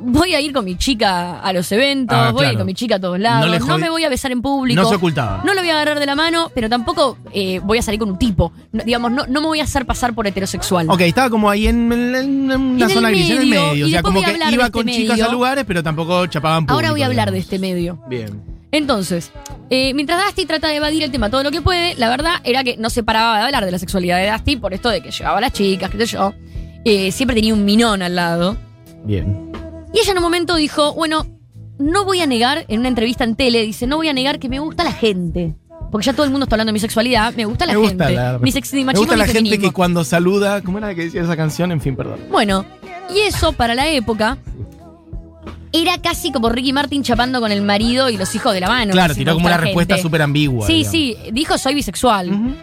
voy 0.00 0.34
a 0.34 0.40
ir 0.40 0.52
con 0.52 0.64
mi 0.64 0.76
chica 0.76 1.40
a 1.40 1.52
los 1.52 1.70
eventos, 1.72 2.16
Ah, 2.18 2.30
voy 2.32 2.46
a 2.46 2.52
ir 2.52 2.56
con 2.58 2.66
mi 2.66 2.74
chica 2.74 2.96
a 2.96 3.00
todos 3.00 3.18
lados, 3.18 3.66
No 3.66 3.78
me 3.78 3.90
voy 3.90 4.04
a 4.04 4.08
besar 4.08 4.32
en 4.32 4.42
público. 4.42 4.80
No 4.80 4.88
se 4.88 4.94
ocultaba. 4.96 5.42
No 5.44 5.54
lo 5.54 5.60
voy 5.60 5.70
a 5.70 5.74
agarrar 5.74 5.98
de 5.98 6.06
la 6.06 6.14
mano, 6.14 6.50
pero 6.54 6.68
tampoco 6.68 7.18
eh, 7.32 7.60
voy 7.64 7.78
a 7.78 7.82
salir 7.82 7.98
con 8.00 8.10
un 8.10 8.18
tipo. 8.18 8.52
No, 8.72 8.84
digamos, 8.84 9.10
no, 9.12 9.26
no 9.26 9.40
me 9.40 9.46
voy 9.46 9.60
a 9.60 9.64
hacer 9.64 9.86
pasar 9.86 10.14
por 10.14 10.26
heterosexual. 10.26 10.88
Ok, 10.90 11.00
estaba 11.02 11.30
como 11.30 11.50
ahí 11.50 11.66
en, 11.66 11.92
en- 11.92 12.14
en 12.14 12.60
una 12.60 12.84
En 12.86 12.90
zona 12.90 13.10
gris, 13.10 13.30
en 13.30 13.38
el 13.38 13.46
medio. 13.46 13.86
O 13.86 13.88
sea, 13.88 14.02
como 14.02 14.22
que 14.22 14.30
iba 14.50 14.64
este 14.64 14.70
con 14.72 14.86
chicas 14.86 15.20
a 15.20 15.28
lugares, 15.28 15.64
pero 15.66 15.82
tampoco 15.82 16.26
chapaban 16.26 16.64
público. 16.66 16.74
Ahora 16.74 16.90
voy 16.92 17.02
a 17.02 17.06
hablar 17.06 17.30
de 17.32 17.38
este 17.38 17.58
medio. 17.58 17.98
Bien. 18.08 18.42
Entonces, 18.70 19.32
eh, 19.70 19.94
mientras 19.94 20.22
Dusty 20.26 20.44
trata 20.44 20.68
de 20.68 20.76
evadir 20.76 21.02
el 21.02 21.10
tema 21.10 21.30
todo 21.30 21.42
lo 21.42 21.50
que 21.50 21.62
puede, 21.62 21.94
la 21.94 22.10
verdad 22.10 22.34
era 22.44 22.62
que 22.64 22.76
no 22.76 22.90
se 22.90 23.02
paraba 23.02 23.38
de 23.38 23.44
hablar 23.46 23.64
de 23.64 23.70
la 23.70 23.78
sexualidad 23.78 24.18
de 24.18 24.30
Dusty 24.30 24.56
por 24.56 24.74
esto 24.74 24.90
de 24.90 25.00
que 25.00 25.10
llevaba 25.10 25.38
a 25.38 25.40
las 25.40 25.52
chicas, 25.54 25.90
qué 25.90 25.96
sé 25.98 26.06
yo. 26.06 26.34
Eh, 26.84 27.10
siempre 27.10 27.34
tenía 27.34 27.54
un 27.54 27.64
minón 27.64 28.02
al 28.02 28.14
lado. 28.14 28.56
Bien. 29.04 29.50
Y 29.92 29.98
ella 30.00 30.12
en 30.12 30.18
un 30.18 30.22
momento 30.24 30.56
dijo, 30.56 30.94
bueno, 30.94 31.26
no 31.78 32.04
voy 32.04 32.20
a 32.20 32.26
negar, 32.26 32.64
en 32.68 32.80
una 32.80 32.88
entrevista 32.88 33.24
en 33.24 33.34
tele, 33.36 33.62
dice, 33.62 33.86
no 33.86 33.96
voy 33.96 34.08
a 34.08 34.12
negar 34.12 34.38
que 34.38 34.48
me 34.48 34.58
gusta 34.58 34.84
la 34.84 34.92
gente. 34.92 35.54
Porque 35.90 36.04
ya 36.06 36.12
todo 36.12 36.24
el 36.24 36.30
mundo 36.30 36.44
está 36.44 36.56
hablando 36.56 36.68
de 36.70 36.74
mi 36.74 36.80
sexualidad, 36.80 37.32
me 37.34 37.46
gusta 37.46 37.64
la 37.64 37.72
me 37.72 37.78
gusta 37.78 38.06
gente. 38.06 38.14
la, 38.14 38.32
mi, 38.38 38.52
me 38.84 38.92
gusta 38.92 39.16
la 39.16 39.24
mi 39.26 39.32
gente 39.32 39.58
que 39.58 39.70
cuando 39.72 40.04
saluda. 40.04 40.60
¿Cómo 40.60 40.76
era 40.78 40.94
que 40.94 41.04
decía 41.04 41.22
esa 41.22 41.36
canción? 41.36 41.72
En 41.72 41.80
fin, 41.80 41.96
perdón. 41.96 42.20
Bueno, 42.30 42.66
y 43.14 43.20
eso 43.20 43.52
para 43.52 43.74
la 43.74 43.88
época 43.88 44.36
era 45.72 45.96
casi 45.98 46.30
como 46.30 46.50
Ricky 46.50 46.72
Martin 46.74 47.02
chapando 47.02 47.40
con 47.40 47.52
el 47.52 47.62
marido 47.62 48.10
y 48.10 48.18
los 48.18 48.34
hijos 48.34 48.52
de 48.52 48.60
la 48.60 48.68
mano. 48.68 48.92
claro, 48.92 49.14
tiró 49.14 49.32
como 49.32 49.44
"Me 49.44 49.46
una 49.46 49.56
gusta 49.56 49.64
respuesta 49.66 49.94
gente". 49.94 50.02
súper 50.08 50.22
ambigua. 50.22 50.66
Sí, 50.66 50.72
digamos. 50.74 50.92
sí, 50.92 51.16
dijo 51.32 51.56
soy 51.58 51.74
bisexual. 51.74 52.56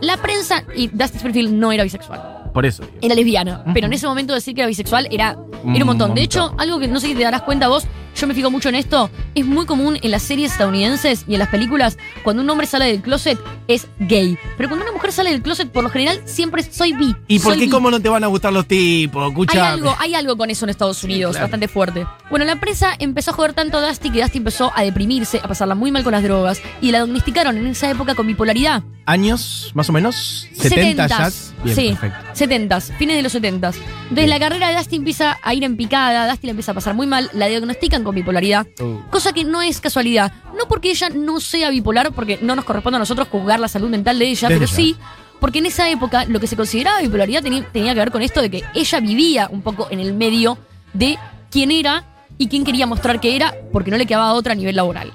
La 0.00 0.16
prensa, 0.16 0.64
y 0.74 0.88
Dusty 0.88 1.18
Springfield 1.18 1.52
no 1.52 1.72
era 1.72 1.84
bisexual, 1.84 2.45
Por 2.56 2.64
eso. 2.64 2.82
digo. 2.84 2.96
era 3.02 3.14
lesbiana. 3.14 3.64
Pero 3.74 3.86
en 3.86 3.92
ese 3.92 4.06
momento 4.06 4.32
decir 4.32 4.54
que 4.54 4.62
era 4.62 4.66
bisexual 4.66 5.08
era, 5.10 5.32
era 5.32 5.38
Un 5.62 5.74
un 5.76 5.86
montón. 5.88 6.14
De 6.14 6.22
hecho, 6.22 6.54
algo 6.56 6.78
que 6.78 6.88
no 6.88 6.98
sé 7.00 7.08
si 7.08 7.14
te 7.14 7.22
darás 7.22 7.42
cuenta 7.42 7.68
vos, 7.68 7.84
yo 8.14 8.26
me 8.26 8.32
fijo 8.32 8.50
mucho 8.50 8.70
en 8.70 8.76
esto, 8.76 9.10
es 9.36 9.46
muy 9.46 9.66
común 9.66 9.98
en 10.02 10.10
las 10.10 10.22
series 10.22 10.50
estadounidenses 10.52 11.24
y 11.28 11.34
en 11.34 11.38
las 11.38 11.48
películas, 11.48 11.98
cuando 12.24 12.42
un 12.42 12.50
hombre 12.50 12.66
sale 12.66 12.86
del 12.86 13.02
closet 13.02 13.38
es 13.68 13.86
gay. 14.00 14.36
Pero 14.56 14.68
cuando 14.68 14.84
una 14.84 14.92
mujer 14.92 15.12
sale 15.12 15.30
del 15.30 15.42
closet, 15.42 15.70
por 15.70 15.84
lo 15.84 15.90
general, 15.90 16.20
siempre 16.24 16.62
es, 16.62 16.74
soy 16.74 16.94
bi. 16.94 17.14
¿Y 17.28 17.38
por 17.38 17.54
qué 17.54 17.66
bi". 17.66 17.68
cómo 17.70 17.90
no 17.90 18.00
te 18.00 18.08
van 18.08 18.24
a 18.24 18.26
gustar 18.26 18.52
los 18.52 18.66
tipos? 18.66 19.32
Hay 19.50 19.58
algo, 19.58 19.94
hay 19.98 20.14
algo 20.14 20.36
con 20.36 20.50
eso 20.50 20.64
en 20.64 20.70
Estados 20.70 21.04
Unidos, 21.04 21.32
claro. 21.32 21.44
bastante 21.44 21.68
fuerte. 21.68 22.06
Bueno, 22.30 22.44
la 22.46 22.58
prensa 22.58 22.94
empezó 22.98 23.30
a 23.30 23.34
joder 23.34 23.52
tanto 23.52 23.76
a 23.78 23.86
Dusty 23.86 24.10
que 24.10 24.22
Dusty 24.22 24.38
empezó 24.38 24.72
a 24.74 24.82
deprimirse, 24.82 25.38
a 25.38 25.46
pasarla 25.48 25.74
muy 25.74 25.92
mal 25.92 26.02
con 26.02 26.12
las 26.12 26.22
drogas 26.22 26.60
y 26.80 26.90
la 26.90 26.98
diagnosticaron 27.04 27.56
en 27.58 27.66
esa 27.66 27.90
época 27.90 28.14
con 28.14 28.26
bipolaridad. 28.26 28.82
¿Años, 29.04 29.70
más 29.74 29.88
o 29.88 29.92
menos? 29.92 30.48
¿70 30.56 31.08
ya? 31.08 31.30
Sí, 31.30 31.88
perfecto. 31.90 32.18
70 32.32 32.80
fines 32.80 33.16
de 33.16 33.22
los 33.22 33.32
70 33.32 33.68
Entonces 33.68 33.84
Bien. 34.10 34.30
la 34.30 34.38
carrera 34.40 34.68
de 34.70 34.76
Dusty 34.76 34.96
empieza 34.96 35.38
a 35.42 35.54
ir 35.54 35.62
en 35.62 35.76
picada, 35.76 36.28
Dusty 36.28 36.46
la 36.46 36.50
empieza 36.50 36.72
a 36.72 36.74
pasar 36.74 36.94
muy 36.94 37.06
mal, 37.06 37.30
la 37.32 37.46
diagnostican 37.46 38.02
con 38.02 38.14
bipolaridad, 38.14 38.66
Uh. 38.80 39.00
cosa 39.10 39.25
que 39.32 39.44
no 39.44 39.62
es 39.62 39.80
casualidad. 39.80 40.32
No 40.56 40.66
porque 40.68 40.90
ella 40.90 41.08
no 41.10 41.40
sea 41.40 41.70
bipolar, 41.70 42.12
porque 42.12 42.38
no 42.42 42.56
nos 42.56 42.64
corresponde 42.64 42.96
a 42.96 43.00
nosotros 43.00 43.28
juzgar 43.28 43.60
la 43.60 43.68
salud 43.68 43.88
mental 43.88 44.18
de 44.18 44.28
ella, 44.28 44.48
pero 44.48 44.66
sí 44.66 44.96
porque 45.40 45.58
en 45.58 45.66
esa 45.66 45.90
época 45.90 46.24
lo 46.24 46.40
que 46.40 46.46
se 46.46 46.56
consideraba 46.56 47.00
bipolaridad 47.00 47.42
tenía, 47.42 47.64
tenía 47.70 47.92
que 47.92 48.00
ver 48.00 48.10
con 48.10 48.22
esto 48.22 48.40
de 48.40 48.50
que 48.50 48.64
ella 48.74 49.00
vivía 49.00 49.48
un 49.50 49.62
poco 49.62 49.88
en 49.90 50.00
el 50.00 50.14
medio 50.14 50.58
de 50.92 51.18
quién 51.50 51.70
era 51.70 52.04
y 52.38 52.48
quién 52.48 52.64
quería 52.64 52.86
mostrar 52.86 53.20
que 53.20 53.36
era, 53.36 53.54
porque 53.72 53.90
no 53.90 53.96
le 53.96 54.06
quedaba 54.06 54.32
otra 54.34 54.52
a 54.52 54.56
nivel 54.56 54.76
laboral. 54.76 55.12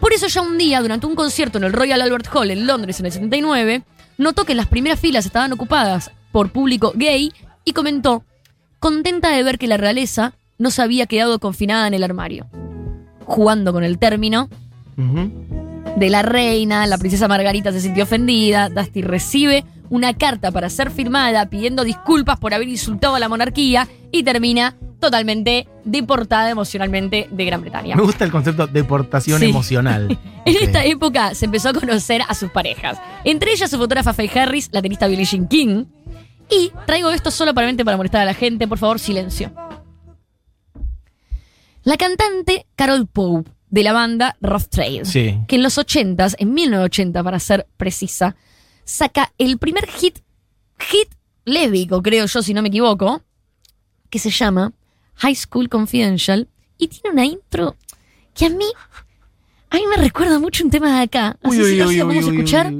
Por 0.00 0.12
eso 0.12 0.26
ya 0.26 0.42
un 0.42 0.58
día, 0.58 0.80
durante 0.80 1.06
un 1.06 1.14
concierto 1.14 1.58
en 1.58 1.64
el 1.64 1.72
Royal 1.72 2.02
Albert 2.02 2.28
Hall 2.34 2.50
en 2.50 2.66
Londres 2.66 3.00
en 3.00 3.06
el 3.06 3.12
79, 3.12 3.82
notó 4.18 4.44
que 4.44 4.54
las 4.54 4.66
primeras 4.66 5.00
filas 5.00 5.24
estaban 5.26 5.52
ocupadas 5.52 6.10
por 6.32 6.50
público 6.50 6.92
gay 6.94 7.32
y 7.64 7.72
comentó, 7.72 8.24
contenta 8.80 9.30
de 9.30 9.42
ver 9.42 9.58
que 9.58 9.66
la 9.66 9.76
realeza 9.76 10.34
no 10.58 10.70
se 10.70 10.82
había 10.82 11.06
quedado 11.06 11.38
confinada 11.38 11.86
en 11.86 11.94
el 11.94 12.04
armario. 12.04 12.46
Jugando 13.24 13.72
con 13.72 13.84
el 13.84 13.98
término 13.98 14.48
de 15.96 16.10
la 16.10 16.22
reina, 16.22 16.86
la 16.86 16.98
princesa 16.98 17.28
Margarita 17.28 17.72
se 17.72 17.80
sintió 17.80 18.04
ofendida, 18.04 18.68
Dusty 18.68 19.02
recibe 19.02 19.64
una 19.90 20.14
carta 20.14 20.50
para 20.50 20.68
ser 20.70 20.90
firmada 20.90 21.46
pidiendo 21.50 21.84
disculpas 21.84 22.38
por 22.38 22.54
haber 22.54 22.68
insultado 22.68 23.14
a 23.14 23.18
la 23.18 23.28
monarquía 23.28 23.86
y 24.10 24.22
termina 24.22 24.74
totalmente 24.98 25.68
deportada 25.84 26.50
emocionalmente 26.50 27.28
de 27.30 27.44
Gran 27.44 27.60
Bretaña. 27.60 27.94
Me 27.94 28.02
gusta 28.02 28.24
el 28.24 28.30
concepto 28.32 28.66
de 28.66 28.72
deportación 28.72 29.38
Sí. 29.40 29.50
emocional. 29.50 30.18
En 30.46 30.56
esta 30.62 30.84
época 30.84 31.34
se 31.34 31.46
empezó 31.46 31.70
a 31.70 31.72
conocer 31.72 32.20
a 32.28 32.34
sus 32.34 32.50
parejas, 32.50 32.98
entre 33.24 33.52
ellas 33.52 33.70
su 33.70 33.78
fotógrafa 33.78 34.12
Faye 34.12 34.38
Harris, 34.38 34.68
la 34.72 34.82
tenista 34.82 35.06
Billie 35.06 35.24
Jean 35.24 35.48
King. 35.48 35.84
Y 36.50 36.70
traigo 36.86 37.08
esto 37.10 37.30
solamente 37.30 37.82
para 37.82 37.96
molestar 37.96 38.20
a 38.20 38.24
la 38.26 38.34
gente, 38.34 38.68
por 38.68 38.76
favor, 38.76 38.98
silencio. 38.98 39.50
La 41.84 41.96
cantante 41.96 42.66
Carol 42.76 43.06
Pope, 43.06 43.50
de 43.68 43.82
la 43.82 43.92
banda 43.92 44.36
Rough 44.40 44.68
Trade, 44.70 45.04
Sí. 45.04 45.38
que 45.48 45.56
en 45.56 45.62
los 45.62 45.76
80s, 45.78 46.34
en 46.38 46.54
1980 46.54 47.22
para 47.22 47.38
ser 47.38 47.66
precisa, 47.76 48.36
saca 48.84 49.32
el 49.38 49.58
primer 49.58 49.86
hit, 49.88 50.18
hit 50.78 51.08
lésbico, 51.44 52.02
creo 52.02 52.26
yo, 52.26 52.42
si 52.42 52.54
no 52.54 52.62
me 52.62 52.68
equivoco, 52.68 53.22
que 54.10 54.18
se 54.18 54.30
llama 54.30 54.72
High 55.16 55.34
School 55.34 55.68
Confidential 55.68 56.48
y 56.78 56.88
tiene 56.88 57.10
una 57.10 57.26
intro 57.26 57.76
que 58.34 58.46
a 58.46 58.50
mí, 58.50 58.66
a 59.70 59.76
mí 59.76 59.82
me 59.90 59.96
recuerda 59.96 60.38
mucho 60.38 60.64
un 60.64 60.70
tema 60.70 60.96
de 60.96 61.02
acá. 61.04 61.36
Así 61.42 61.60
Uy, 61.60 61.76
lo 61.76 61.88
uy, 61.88 61.98
vamos 61.98 62.16
a 62.16 62.30
escuchar. 62.30 62.72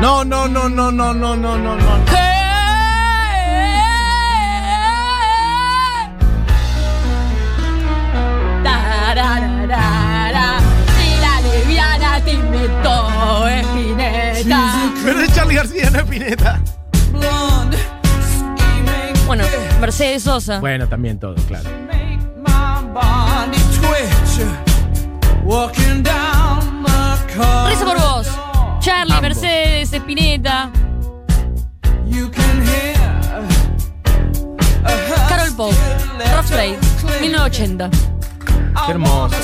No, 0.00 0.24
no, 0.24 0.48
no, 0.48 0.68
no, 0.68 0.90
no, 0.92 1.14
no, 1.14 1.36
no, 1.36 1.56
no, 1.58 1.76
no. 1.76 2.31
Marciano 15.62 16.04
Pineta. 16.04 16.60
Bueno, 19.28 19.44
Mercedes 19.80 20.24
Sosa. 20.24 20.58
Bueno, 20.58 20.88
también 20.88 21.20
todo, 21.20 21.36
claro. 21.46 21.70
Por 25.44 25.72
por 27.84 28.00
vos. 28.00 28.26
Charlie, 28.80 29.14
Ambos. 29.14 29.22
Mercedes, 29.22 29.92
Espineta. 29.92 30.72
Carol 35.28 35.52
Pope, 35.56 35.76
Ross 36.34 36.50
Blade, 36.50 36.78
1980. 37.20 37.90
Qué 38.86 38.90
hermoso. 38.90 39.36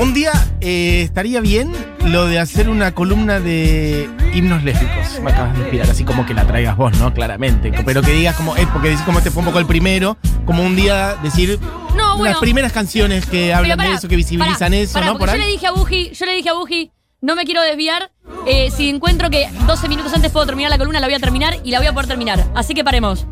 Un 0.00 0.14
día 0.14 0.32
eh, 0.62 1.02
estaría 1.02 1.42
bien 1.42 1.89
lo 2.06 2.26
de 2.26 2.38
hacer 2.38 2.68
una 2.68 2.92
columna 2.92 3.40
de 3.40 4.08
himnos 4.34 4.62
lésbicos. 4.64 5.20
Me 5.22 5.30
acabas 5.30 5.54
de 5.54 5.60
inspirar, 5.60 5.90
así 5.90 6.04
como 6.04 6.24
que 6.26 6.34
la 6.34 6.46
traigas 6.46 6.76
vos, 6.76 6.96
¿no? 6.98 7.12
Claramente. 7.12 7.72
Pero 7.84 8.02
que 8.02 8.12
digas 8.12 8.34
como, 8.36 8.56
es 8.56 8.66
porque 8.68 8.88
decís 8.88 9.02
como 9.04 9.18
este 9.18 9.30
fue 9.30 9.40
un 9.40 9.46
poco 9.46 9.58
el 9.58 9.66
primero, 9.66 10.16
como 10.46 10.62
un 10.62 10.76
día 10.76 11.16
decir 11.22 11.58
No, 11.96 12.22
las 12.24 12.38
primeras 12.38 12.72
canciones 12.72 13.26
que 13.26 13.52
hablan 13.52 13.78
de 13.78 13.92
eso, 13.92 14.08
que 14.08 14.16
visibilizan 14.16 14.74
eso, 14.74 15.00
¿no? 15.00 15.18
Por 15.18 15.28
yo 15.28 15.34
ahí. 15.34 15.40
le 15.40 15.46
dije 15.46 15.66
a 15.66 15.72
Buji, 15.72 16.12
yo 16.12 16.26
le 16.26 16.34
dije 16.34 16.48
a 16.48 16.54
Buji, 16.54 16.90
no 17.20 17.34
me 17.36 17.44
quiero 17.44 17.62
desviar. 17.62 18.10
eh, 18.46 18.70
si 18.74 18.88
encuentro 18.88 19.28
que 19.30 19.48
12 19.66 19.88
minutos 19.88 20.12
antes 20.14 20.32
puedo 20.32 20.46
terminar 20.46 20.70
la 20.70 20.78
columna, 20.78 21.00
la 21.00 21.06
voy 21.06 21.14
a 21.14 21.18
terminar 21.20 21.58
y 21.62 21.70
la 21.70 21.78
voy 21.78 21.86
a 21.88 21.92
poder 21.92 22.08
terminar. 22.08 22.44
Así 22.54 22.72
que 22.74 22.82
paremos. 22.82 23.26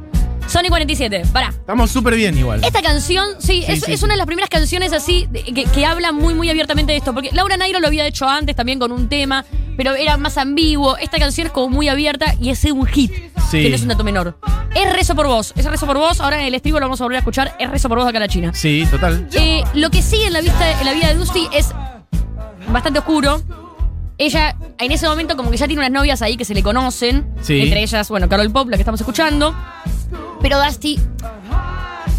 Sony 0.49 0.69
47, 0.71 1.23
pará. 1.33 1.49
Estamos 1.51 1.91
súper 1.91 2.15
bien 2.17 2.37
igual. 2.39 2.65
Esta 2.65 2.81
canción, 2.83 3.27
sí, 3.39 3.65
es, 3.69 3.85
sí, 3.85 3.93
es 3.93 4.01
sí. 4.01 4.05
una 4.05 4.15
de 4.15 4.19
las 4.19 4.27
primeras 4.27 4.49
canciones 4.49 4.93
así 4.93 5.29
de- 5.31 5.43
que, 5.45 5.65
que 5.65 5.85
habla 5.87 6.11
muy, 6.11 6.33
muy 6.35 6.49
abiertamente 6.49 6.93
de 6.93 6.99
esto. 6.99 7.13
Porque 7.15 7.31
Laura 7.33 7.57
Nairo 7.57 7.81
lo 7.81 7.87
había 7.87 8.07
hecho 8.07 8.27
antes 8.27 8.57
también 8.57 8.79
con 8.79 8.91
un 8.91 9.09
tema, 9.09 9.45
pero 9.77 9.95
era 9.95 10.17
más 10.17 10.39
ambiguo. 10.39 10.97
Esta 10.97 11.19
canción 11.19 11.49
es 11.49 11.53
como 11.53 11.69
muy 11.69 11.89
abierta 11.89 12.35
y 12.41 12.49
es 12.51 12.65
un 12.65 12.87
hit, 12.87 13.13
Sí. 13.51 13.63
que 13.63 13.69
no 13.69 13.77
es 13.77 13.83
un 13.83 13.89
dato 13.89 14.05
menor. 14.05 14.39
Es 14.75 14.93
Rezo 14.93 15.15
por 15.15 15.27
vos, 15.27 15.53
es 15.57 15.65
Rezo 15.67 15.87
por 15.87 15.99
vos. 15.99 16.21
Ahora 16.21 16.41
en 16.41 16.47
el 16.47 16.55
estribo 16.55 16.79
lo 16.81 16.87
vamos 16.87 17.01
a 17.01 17.05
volver 17.05 17.17
a 17.17 17.21
escuchar. 17.21 17.55
Es 17.59 17.71
Rezo 17.71 17.89
por 17.91 17.99
vos 17.99 18.07
acá 18.09 18.17
a 18.19 18.21
la 18.21 18.29
China. 18.29 18.53
Sí, 18.55 18.87
total. 18.91 19.29
Eh, 19.35 19.63
lo 19.75 19.91
que 19.91 20.01
sigue 20.03 20.27
en 20.27 20.33
la, 20.33 20.41
vista, 20.41 20.81
en 20.81 20.87
la 20.87 20.93
vida 20.95 21.09
de 21.09 21.15
Dusty 21.15 21.47
es 21.53 21.71
bastante 22.73 22.99
oscuro. 23.01 23.43
Ella, 24.21 24.57
en 24.81 24.91
ese 24.93 25.07
momento, 25.09 25.37
como 25.37 25.51
que 25.51 25.57
ya 25.57 25.67
tiene 25.67 25.81
unas 25.81 25.93
novias 25.93 26.23
ahí 26.23 26.37
que 26.37 26.45
se 26.45 26.53
le 26.55 26.63
conocen. 26.63 27.27
Sí. 27.41 27.61
Entre 27.61 27.83
ellas, 27.83 28.09
bueno, 28.09 28.29
Carol 28.29 28.51
Pop, 28.51 28.69
la 28.69 28.77
que 28.77 28.83
estamos 28.83 29.01
escuchando. 29.01 29.55
Pero 30.41 30.63
Dusty 30.63 30.99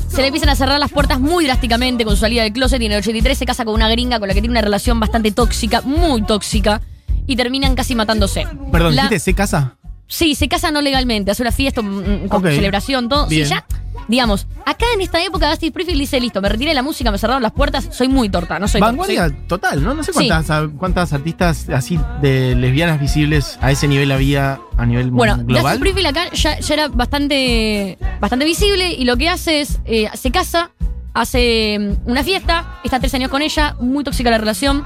se 0.07 0.21
le 0.21 0.27
empiezan 0.27 0.49
a 0.49 0.55
cerrar 0.55 0.79
las 0.79 0.91
puertas 0.91 1.19
muy 1.19 1.45
drásticamente 1.45 2.03
con 2.03 2.15
su 2.15 2.21
salida 2.21 2.43
del 2.43 2.51
closet 2.53 2.81
y 2.81 2.85
en 2.87 2.91
el 2.93 2.99
83 2.99 3.37
se 3.37 3.45
casa 3.45 3.63
con 3.63 3.73
una 3.75 3.89
gringa 3.89 4.19
con 4.19 4.27
la 4.27 4.33
que 4.33 4.41
tiene 4.41 4.51
una 4.51 4.61
relación 4.61 4.99
bastante 4.99 5.31
tóxica, 5.31 5.81
muy 5.81 6.21
tóxica. 6.23 6.81
Y 7.27 7.35
terminan 7.35 7.75
casi 7.75 7.93
matándose. 7.93 8.47
Perdón, 8.71 8.95
La- 8.95 9.03
¿dijiste 9.03 9.19
se 9.19 9.33
casa? 9.35 9.75
Sí, 10.07 10.33
se 10.33 10.47
casa 10.47 10.71
no 10.71 10.81
legalmente, 10.81 11.29
hace 11.29 11.43
una 11.43 11.51
fiesta 11.51 11.83
mm, 11.83 12.27
con 12.27 12.43
Ok. 12.43 12.51
celebración, 12.53 13.07
todo. 13.07 13.27
Bien. 13.27 13.45
Sí, 13.45 13.51
ya, 13.51 13.65
digamos, 14.09 14.47
acá 14.65 14.85
en 14.93 14.99
esta 15.01 15.23
época 15.23 15.47
Dusty 15.49 15.67
Springfield 15.67 15.99
dice, 16.01 16.19
listo, 16.19 16.41
me 16.41 16.49
retiré 16.49 16.73
la 16.73 16.81
música, 16.81 17.11
me 17.11 17.17
cerraron 17.17 17.41
las 17.41 17.53
puertas, 17.53 17.87
soy 17.91 18.09
muy 18.09 18.27
torta, 18.27 18.59
no 18.59 18.67
soy 18.67 18.81
Vanguardia 18.81 19.27
soy- 19.29 19.37
total, 19.47 19.81
¿no? 19.83 19.93
No 19.93 20.03
sé 20.03 20.11
Sí. 20.11 20.27
cuántas, 20.27 20.69
cuántas 20.77 21.13
artistas 21.13 21.69
así 21.69 21.97
de 22.21 22.55
lesbianas 22.55 22.99
visibles 22.99 23.57
a 23.61 23.71
ese 23.71 23.87
nivel 23.87 24.11
había 24.11 24.59
a 24.77 24.85
nivel 24.85 25.11
Bueno, 25.11 25.37
global. 25.45 25.75
Springfield 25.75 26.07
acá 26.07 26.29
ya, 26.33 26.59
ya 26.59 26.73
era 26.73 26.87
bastante, 26.89 27.97
bastante 28.19 28.45
visible 28.45 28.91
y 28.93 29.05
lo 29.05 29.15
que 29.15 29.29
hace 29.29 29.61
es, 29.61 29.79
eh, 29.85 30.09
se 30.15 30.31
casa, 30.31 30.71
hace 31.13 31.77
mm, 31.79 32.09
una 32.09 32.23
fiesta, 32.23 32.79
está 32.83 32.99
tres 32.99 33.13
años 33.13 33.29
con 33.29 33.41
ella, 33.41 33.75
muy 33.79 34.03
tóxica 34.03 34.29
la 34.31 34.37
relación. 34.39 34.83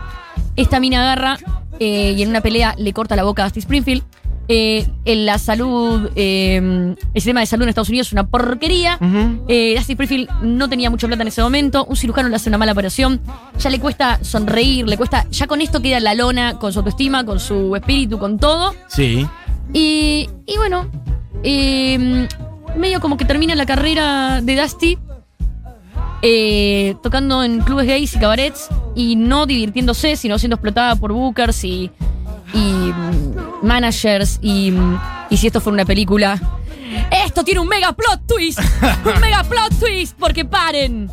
Esta 0.55 0.79
mina 0.79 1.01
agarra 1.01 1.37
eh, 1.79 2.13
y 2.17 2.21
en 2.23 2.29
una 2.29 2.41
pelea 2.41 2.75
le 2.77 2.91
corta 2.93 3.15
la 3.15 3.23
boca 3.23 3.43
a 3.43 3.45
Dusty 3.45 3.59
Springfield. 3.59 4.03
Eh, 4.47 4.85
en 5.05 5.25
la 5.25 5.37
salud, 5.37 6.09
eh, 6.15 6.57
el 6.57 6.97
sistema 7.21 7.39
de 7.39 7.45
salud 7.45 7.63
en 7.63 7.69
Estados 7.69 7.89
Unidos 7.89 8.07
es 8.07 8.13
una 8.13 8.27
porquería. 8.27 8.97
Ujú. 8.99 9.45
Eh, 9.47 9.75
Dusty 9.77 9.93
Springfield 9.93 10.29
no 10.41 10.67
tenía 10.69 10.89
mucha 10.89 11.07
plata 11.07 11.21
en 11.21 11.29
ese 11.29 11.41
momento. 11.41 11.85
Un 11.85 11.95
cirujano 11.95 12.29
le 12.29 12.35
hace 12.35 12.49
una 12.49 12.57
mala 12.57 12.73
operación. 12.73 13.21
Ya 13.59 13.69
le 13.69 13.79
cuesta 13.79 14.19
sonreír, 14.23 14.87
le 14.87 14.97
cuesta. 14.97 15.25
Ya 15.31 15.47
con 15.47 15.61
esto 15.61 15.81
queda 15.81 15.99
la 15.99 16.13
lona, 16.13 16.59
con 16.59 16.73
su 16.73 16.79
autoestima, 16.79 17.25
con 17.25 17.39
su 17.39 17.75
espíritu, 17.75 18.19
con 18.19 18.37
todo. 18.37 18.75
Sí. 18.87 19.25
Y, 19.73 20.29
y 20.45 20.57
bueno, 20.57 20.87
eh, 21.43 22.27
medio 22.77 22.99
como 22.99 23.17
que 23.17 23.25
termina 23.25 23.55
la 23.55 23.65
carrera 23.65 24.41
de 24.41 24.59
Dusty 24.59 24.97
eh, 26.21 26.95
tocando 27.03 27.43
en 27.43 27.59
clubes 27.59 27.85
gays 27.85 28.15
y 28.15 28.19
cabarets 28.19 28.69
y 28.95 29.17
no 29.17 29.45
divirtiéndose, 29.45 30.15
sino 30.15 30.39
siendo 30.39 30.55
explotada 30.55 30.95
por 30.95 31.11
bookers 31.11 31.63
y, 31.65 31.91
y 32.53 32.93
managers 33.63 34.39
y, 34.41 34.73
y 35.29 35.37
si 35.37 35.47
esto 35.47 35.61
fuera 35.61 35.73
una 35.75 35.85
película. 35.85 36.39
Esto 37.25 37.43
tiene 37.43 37.59
un 37.59 37.67
mega 37.67 37.93
plot 37.93 38.27
twist, 38.27 38.59
un 39.05 39.19
mega 39.19 39.43
plot 39.43 39.79
twist, 39.79 40.15
porque 40.19 40.45
paren. 40.45 41.09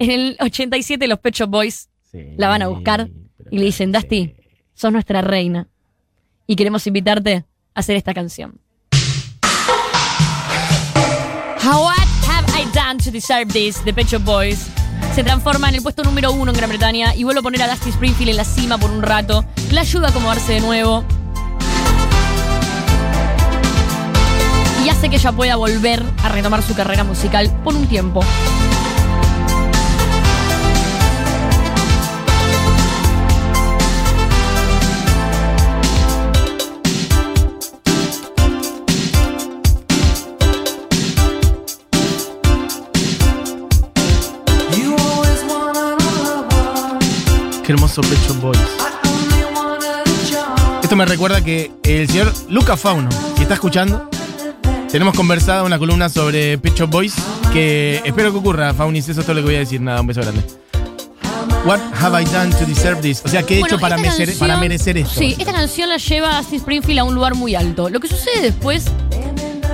En 0.00 0.10
el 0.10 0.36
87 0.40 1.06
los 1.06 1.18
Pet 1.18 1.34
Shop 1.34 1.50
Boys 1.50 1.88
Sí, 2.10 2.34
la 2.38 2.48
van 2.48 2.62
a 2.62 2.68
buscar 2.68 3.10
y 3.50 3.58
le 3.58 3.66
dicen, 3.66 3.92
Dusty, 3.92 4.34
sos 4.74 4.90
nuestra 4.90 5.20
reina 5.20 5.68
y 6.46 6.56
queremos 6.56 6.86
invitarte 6.86 7.44
a 7.74 7.80
hacer 7.80 7.96
esta 7.96 8.14
canción. 8.14 8.58
How 11.62 11.82
what 11.84 11.98
have 12.26 12.46
I 12.58 12.64
done 12.72 12.98
to 13.04 13.10
deserve 13.10 13.52
this? 13.52 13.82
The 13.84 13.92
Pet 13.92 14.06
Shop 14.06 14.24
Boys 14.24 14.68
se 15.14 15.22
transforma 15.22 15.68
en 15.68 15.74
el 15.74 15.82
puesto 15.82 16.02
número 16.02 16.32
uno 16.32 16.50
en 16.52 16.56
Gran 16.56 16.70
Bretaña 16.70 17.14
y 17.14 17.24
vuelve 17.24 17.40
a 17.40 17.42
poner 17.42 17.60
a 17.62 17.68
Dusty 17.68 17.90
Springfield 17.90 18.30
en 18.30 18.36
la 18.38 18.44
cima 18.44 18.78
por 18.78 18.90
un 18.90 19.02
rato. 19.02 19.44
La 19.70 19.82
ayuda 19.82 20.06
a 20.06 20.10
acomodarse 20.10 20.54
de 20.54 20.60
nuevo. 20.60 21.04
Hace 24.98 25.10
que 25.10 25.14
ella 25.14 25.30
pueda 25.30 25.54
volver 25.54 26.02
a 26.24 26.28
retomar 26.28 26.60
su 26.60 26.74
carrera 26.74 27.04
musical 27.04 27.48
por 27.62 27.76
un 27.76 27.86
tiempo. 27.86 28.20
Qué 47.64 47.72
hermoso 47.72 48.00
Pecho 48.00 48.34
Boys. 48.40 48.58
Esto 50.82 50.96
me 50.96 51.04
recuerda 51.04 51.44
que 51.44 51.70
el 51.84 52.08
señor 52.08 52.32
Luca 52.48 52.76
Fauno, 52.76 53.10
si 53.36 53.42
está 53.42 53.54
escuchando, 53.54 54.08
tenemos 54.90 55.14
conversado 55.14 55.64
una 55.66 55.78
columna 55.78 56.08
sobre 56.08 56.58
Pecho 56.58 56.86
Boys 56.86 57.14
que 57.52 58.00
espero 58.04 58.32
que 58.32 58.38
ocurra, 58.38 58.72
Faunis. 58.74 59.08
Eso 59.08 59.20
es 59.20 59.26
todo 59.26 59.34
lo 59.34 59.42
que 59.42 59.46
voy 59.46 59.56
a 59.56 59.60
decir. 59.60 59.80
Nada, 59.80 60.00
un 60.00 60.06
beso 60.06 60.20
grande. 60.20 60.42
What 61.64 61.80
have 62.00 62.20
I 62.20 62.24
done 62.26 62.50
to 62.50 62.64
deserve 62.66 63.00
this? 63.02 63.22
O 63.24 63.28
sea, 63.28 63.42
¿qué 63.42 63.56
he 63.56 63.60
Bueno, 63.60 63.74
hecho 63.76 63.80
para, 63.80 63.96
merecer, 63.96 64.26
canción- 64.28 64.38
para 64.38 64.56
merecer 64.58 64.96
esto? 64.98 65.18
Sí, 65.18 65.34
esta 65.38 65.52
canción 65.52 65.88
la 65.88 65.96
lleva 65.98 66.36
a 66.36 66.38
Dusty 66.40 66.56
Springfield 66.56 67.00
a 67.00 67.04
un 67.04 67.14
lugar 67.14 67.34
muy 67.34 67.54
alto. 67.54 67.90
Lo 67.90 68.00
que 68.00 68.08
sucede 68.08 68.40
después 68.42 68.84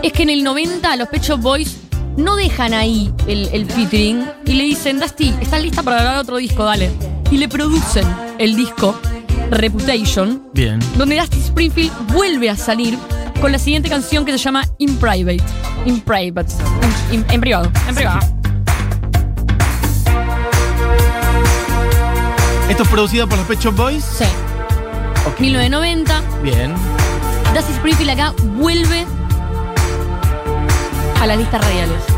es 0.03 0.13
que 0.13 0.23
en 0.25 0.31
el 0.31 0.43
90 0.43 0.97
los 0.97 1.09
Pet 1.09 1.23
Shop 1.23 1.41
Boys 1.41 1.77
no 2.17 2.37
dejan 2.37 2.75
ahí 2.75 3.13
el, 3.29 3.49
el 3.53 3.67
featuring 3.67 4.25
y 4.47 4.55
le 4.55 4.65
dicen, 4.65 4.99
Dusty, 4.99 5.35
¿estás 5.41 5.63
lista 5.63 5.83
para 5.83 6.01
grabar 6.01 6.19
otro 6.19 6.37
disco? 6.39 6.65
Dale. 6.65 6.91
Y 7.31 7.37
le 7.39 7.49
producen 7.49 8.07
el 8.39 8.57
disco 8.57 8.99
Reputation, 9.51 10.43
Bien. 10.53 10.81
donde 10.97 11.17
Dusty 11.17 11.39
Springfield 11.41 11.93
vuelve 12.13 12.51
a 12.51 12.57
salir 12.57 12.99
con 13.45 13.53
la 13.53 13.59
siguiente 13.59 13.91
canción 13.91 14.25
que 14.25 14.33
se 14.33 14.39
llama 14.39 14.65
In 14.79 14.97
Private. 14.97 15.45
In 15.85 16.01
Private. 16.01 16.51
En, 17.13 17.27
en 17.29 17.41
privado. 17.43 17.71
En 17.87 17.95
privado. 17.95 18.21
¿Esto 22.71 22.85
es 22.85 22.89
producido 22.89 23.29
por 23.29 23.37
los 23.37 23.47
Pet 23.47 23.61
Shop 23.61 23.77
Boys? 23.77 24.03
Sí. 24.03 24.25
Ok. 25.27 25.41
1990. 25.41 26.23
Bien. 26.43 26.73
Dusty 27.55 27.73
Springfield 27.75 28.13
acá 28.13 28.33
vuelve 28.57 29.05
a 31.21 31.27
las 31.27 31.37
listas 31.37 31.63
radiales. 31.63 32.14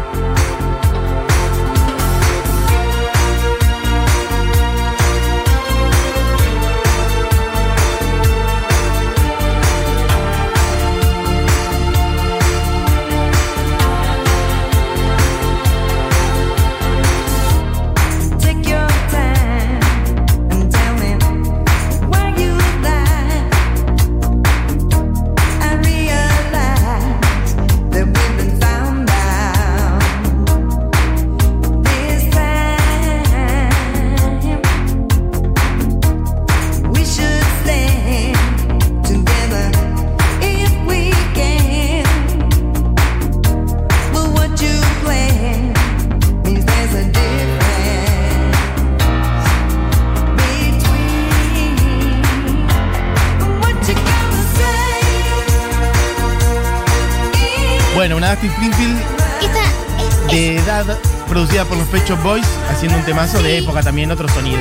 Dusty 58.31 58.47
Springfield 58.49 58.99
Esta 59.43 59.63
es- 59.63 60.33
de 60.33 60.57
edad 60.59 60.99
producida 61.29 61.65
por 61.65 61.77
los 61.77 61.87
Pet 61.89 62.07
Shop 62.09 62.23
Boys, 62.23 62.47
haciendo 62.71 62.99
un 62.99 63.05
temazo 63.05 63.43
de 63.43 63.59
época 63.59 63.83
también, 63.83 64.11
otro 64.11 64.29
sonido. 64.29 64.59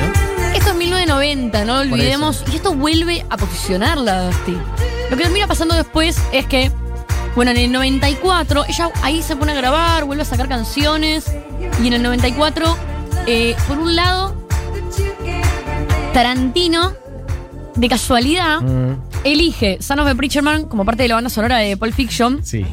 Esto 0.54 0.70
es 0.70 0.74
1990, 0.76 1.64
no 1.64 1.78
olvidemos. 1.80 2.44
Y 2.52 2.56
esto 2.56 2.74
vuelve 2.74 3.24
a 3.30 3.36
posicionarla, 3.36 4.26
Dusty. 4.26 4.56
Lo 5.10 5.16
que 5.16 5.22
termina 5.24 5.46
pasando 5.46 5.74
después 5.76 6.18
es 6.32 6.46
que, 6.46 6.70
bueno, 7.36 7.52
en 7.52 7.56
el 7.58 7.72
94, 7.72 8.64
ella 8.68 8.90
ahí 9.02 9.22
se 9.22 9.36
pone 9.36 9.52
a 9.52 9.54
grabar, 9.54 10.04
vuelve 10.04 10.22
a 10.22 10.26
sacar 10.26 10.48
canciones. 10.48 11.26
Y 11.82 11.86
en 11.86 11.92
el 11.94 12.02
94, 12.02 12.76
eh, 13.26 13.54
por 13.68 13.78
un 13.78 13.94
lado, 13.94 14.34
Tarantino, 16.12 16.92
de 17.74 17.88
casualidad, 17.88 18.60
Mm, 18.62 18.94
elige 19.24 19.78
Son 19.80 19.98
of 20.00 20.08
a 20.08 20.14
Preacher 20.14 20.42
Man 20.42 20.64
como 20.64 20.84
parte 20.84 21.02
de 21.02 21.08
la 21.10 21.16
banda 21.16 21.28
sonora 21.30 21.58
de 21.58 21.76
Pulp 21.76 21.94
Fiction. 21.94 22.40
sí. 22.44 22.64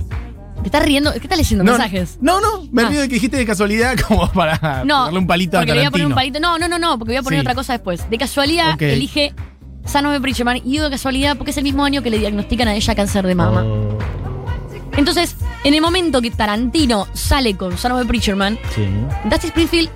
¿Te 0.64 0.68
estás 0.70 0.84
riendo? 0.84 1.12
¿Qué 1.12 1.20
estás 1.20 1.38
leyendo 1.38 1.64
mensajes? 1.64 2.18
No, 2.22 2.40
no, 2.42 2.68
me 2.72 2.84
Ah. 2.84 2.90
río 2.90 3.02
de 3.02 3.08
que 3.10 3.16
dijiste 3.16 3.38
de 3.38 3.46
casualidad 3.46 3.96
como 4.08 4.32
para 4.32 4.84
No, 4.86 5.04
darle 5.06 5.20
un 5.20 5.28
palito 5.28 5.58
a 5.58 5.62
porque 5.62 5.74
le 5.74 5.80
voy 5.82 5.86
a 5.88 5.92
poner 5.92 6.08
un 6.08 6.14
Tarantino. 6.16 6.40
palito. 6.40 6.40
No, 6.40 6.58
no, 6.58 6.68
no, 6.80 6.80
no, 6.80 6.98
porque 6.98 7.12
voy 7.12 7.18
a 7.18 7.24
poner 7.24 7.40
Sí. 7.40 7.44
otra 7.46 7.56
cosa 7.56 7.74
después. 7.74 8.10
De 8.10 8.18
casualidad, 8.18 8.74
Ok. 8.76 8.82
elige 8.84 9.34
Son 9.86 10.06
of 10.06 10.16
a 10.18 10.20
Preacher 10.22 10.46
Man. 10.46 10.62
Y 10.64 10.78
de 10.78 10.90
casualidad 10.90 11.36
porque 11.38 11.52
es 11.52 11.58
el 11.58 11.64
mismo 11.64 11.84
año 11.84 12.02
que 12.02 12.10
le 12.10 12.18
diagnostican 12.18 12.68
a 12.70 12.74
ella 12.76 12.96
cáncer 12.96 13.28
de 13.28 13.36
mama. 13.36 13.64
Oh, 13.64 13.98
Entonces, 14.96 15.36
en 15.64 15.74
el 15.74 15.82
momento 15.82 16.22
que 16.22 16.32
Tarantino 16.32 17.08
sale 17.14 17.56
con 17.58 17.78
Son 17.78 17.92
of 17.92 18.02
a 18.02 18.08
Preacher 18.08 18.36
Man, 18.36 18.58
sí. 18.76 18.88
Dusty 19.26 19.48
Springfield, 19.48 19.90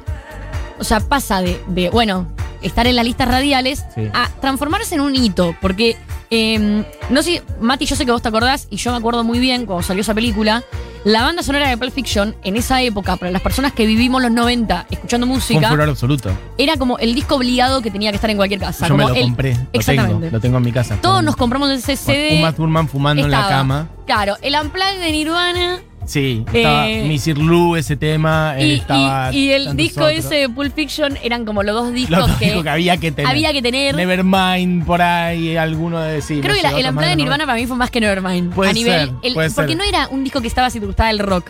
o 0.80 0.84
sea, 0.84 1.00
pasa 1.00 1.42
de, 1.42 1.62
de, 1.68 1.90
bueno, 1.90 2.28
estar 2.62 2.88
en 2.88 2.96
las 2.96 3.06
listas 3.06 3.28
radiales 3.28 3.86
Sí. 3.96 4.02
a 4.14 4.28
transformarse 4.42 4.96
en 4.96 5.02
un 5.02 5.16
hito. 5.16 5.56
Porque, 5.62 5.96
eh, 6.30 6.84
no 7.10 7.24
sé, 7.24 7.42
Mati, 7.62 7.86
yo 7.86 7.96
sé 7.96 8.06
que 8.06 8.12
vos 8.12 8.22
te 8.22 8.28
acordás, 8.28 8.68
y 8.70 8.78
yo 8.78 8.92
me 8.92 8.98
acuerdo 8.98 9.24
muy 9.24 9.40
bien 9.40 9.66
cuando 9.66 9.84
salió 9.84 10.02
esa 10.02 10.14
película, 10.14 10.64
la 11.06 11.24
banda 11.24 11.42
sonora 11.44 11.70
de 11.70 11.78
Pulp 11.78 11.94
Fiction, 11.94 12.36
en 12.44 12.58
esa 12.58 12.82
época, 12.82 13.16
para 13.16 13.32
las 13.32 13.42
personas 13.42 13.72
que 13.72 13.86
vivimos 13.86 14.22
los 14.22 14.32
90 14.32 14.88
escuchando 14.90 15.26
Fue 15.28 15.32
un 15.34 15.38
música, 15.40 15.70
furor 15.70 15.90
absoluto. 15.90 16.30
era 16.58 16.76
como 16.78 16.98
el 16.98 17.16
disco 17.16 17.36
obligado 17.36 17.82
que 17.82 17.92
tenía 17.92 18.12
que 18.12 18.16
estar 18.16 18.30
en 18.30 18.36
cualquier 18.38 18.60
casa. 18.60 18.88
Yo 18.88 18.98
me 18.98 19.06
lo 19.06 19.14
el- 19.14 19.22
compré. 19.22 19.54
Lo 19.54 19.60
Exactamente. 19.74 20.20
tengo, 20.22 20.32
lo 20.32 20.40
tengo 20.42 20.58
en 20.58 20.64
mi 20.64 20.72
casa. 20.74 20.98
Todos 21.02 21.24
nos 21.24 21.36
compramos 21.38 21.70
ese 21.72 21.96
CD. 21.96 22.40
Uma 22.40 22.52
Thurman 22.52 22.90
fumando 22.90 23.24
en 23.24 23.32
la 23.32 23.48
cama. 23.48 23.88
Claro, 24.06 24.36
el 24.42 24.56
Unplugged 24.62 25.00
de 25.00 25.12
Nirvana 25.12 25.80
Sí, 26.08 26.46
estaba 26.54 26.90
Eh, 26.90 27.04
Missy 27.06 27.34
Lou, 27.34 27.76
ese 27.76 27.98
tema. 27.98 28.56
él 28.58 28.68
y, 28.68 28.74
estaba 28.76 29.30
y- 29.34 29.38
y 29.38 29.52
el 29.52 29.76
disco 29.76 30.06
otros. 30.06 30.18
ese 30.18 30.36
de 30.36 30.50
Pulp 30.50 30.74
Fiction 30.74 31.18
eran 31.22 31.44
como 31.44 31.64
los 31.64 31.76
dos 31.76 31.94
discos 31.94 32.18
Los 32.18 32.28
dos 32.30 32.38
que, 32.38 32.46
discos 32.46 32.64
que 32.64 32.70
había 32.70 32.96
que 32.98 33.12
tener. 33.12 33.30
había 33.30 33.52
que 33.52 33.62
tener. 33.62 33.94
Nevermind, 33.94 34.86
por 34.86 35.02
ahí, 35.02 35.58
alguno 35.58 36.00
de 36.00 36.22
sí. 36.22 36.40
Creo 36.42 36.56
no 36.56 36.62
que 36.62 36.64
la- 36.64 36.80
el 36.80 36.86
Unplugged 36.88 37.10
de 37.10 37.16
Nirvana 37.18 37.46
para 37.46 37.60
mí 37.60 37.68
fue 37.68 37.76
más 37.76 37.92
que 37.92 38.00
Nevermind. 38.00 38.54
Puede 38.54 38.70
a 38.70 38.74
nivel, 38.74 39.08
ser, 39.10 39.16
el- 39.22 39.34
puede 39.34 39.50
porque 39.52 39.72
ser. 39.74 39.78
no 39.78 39.84
era 39.84 40.08
un 40.08 40.24
disco 40.24 40.40
que 40.42 40.48
estaba 40.48 40.70
si 40.70 40.80
te 40.80 40.86
gustaba 40.86 41.10
el 41.12 41.20
rock. 41.20 41.50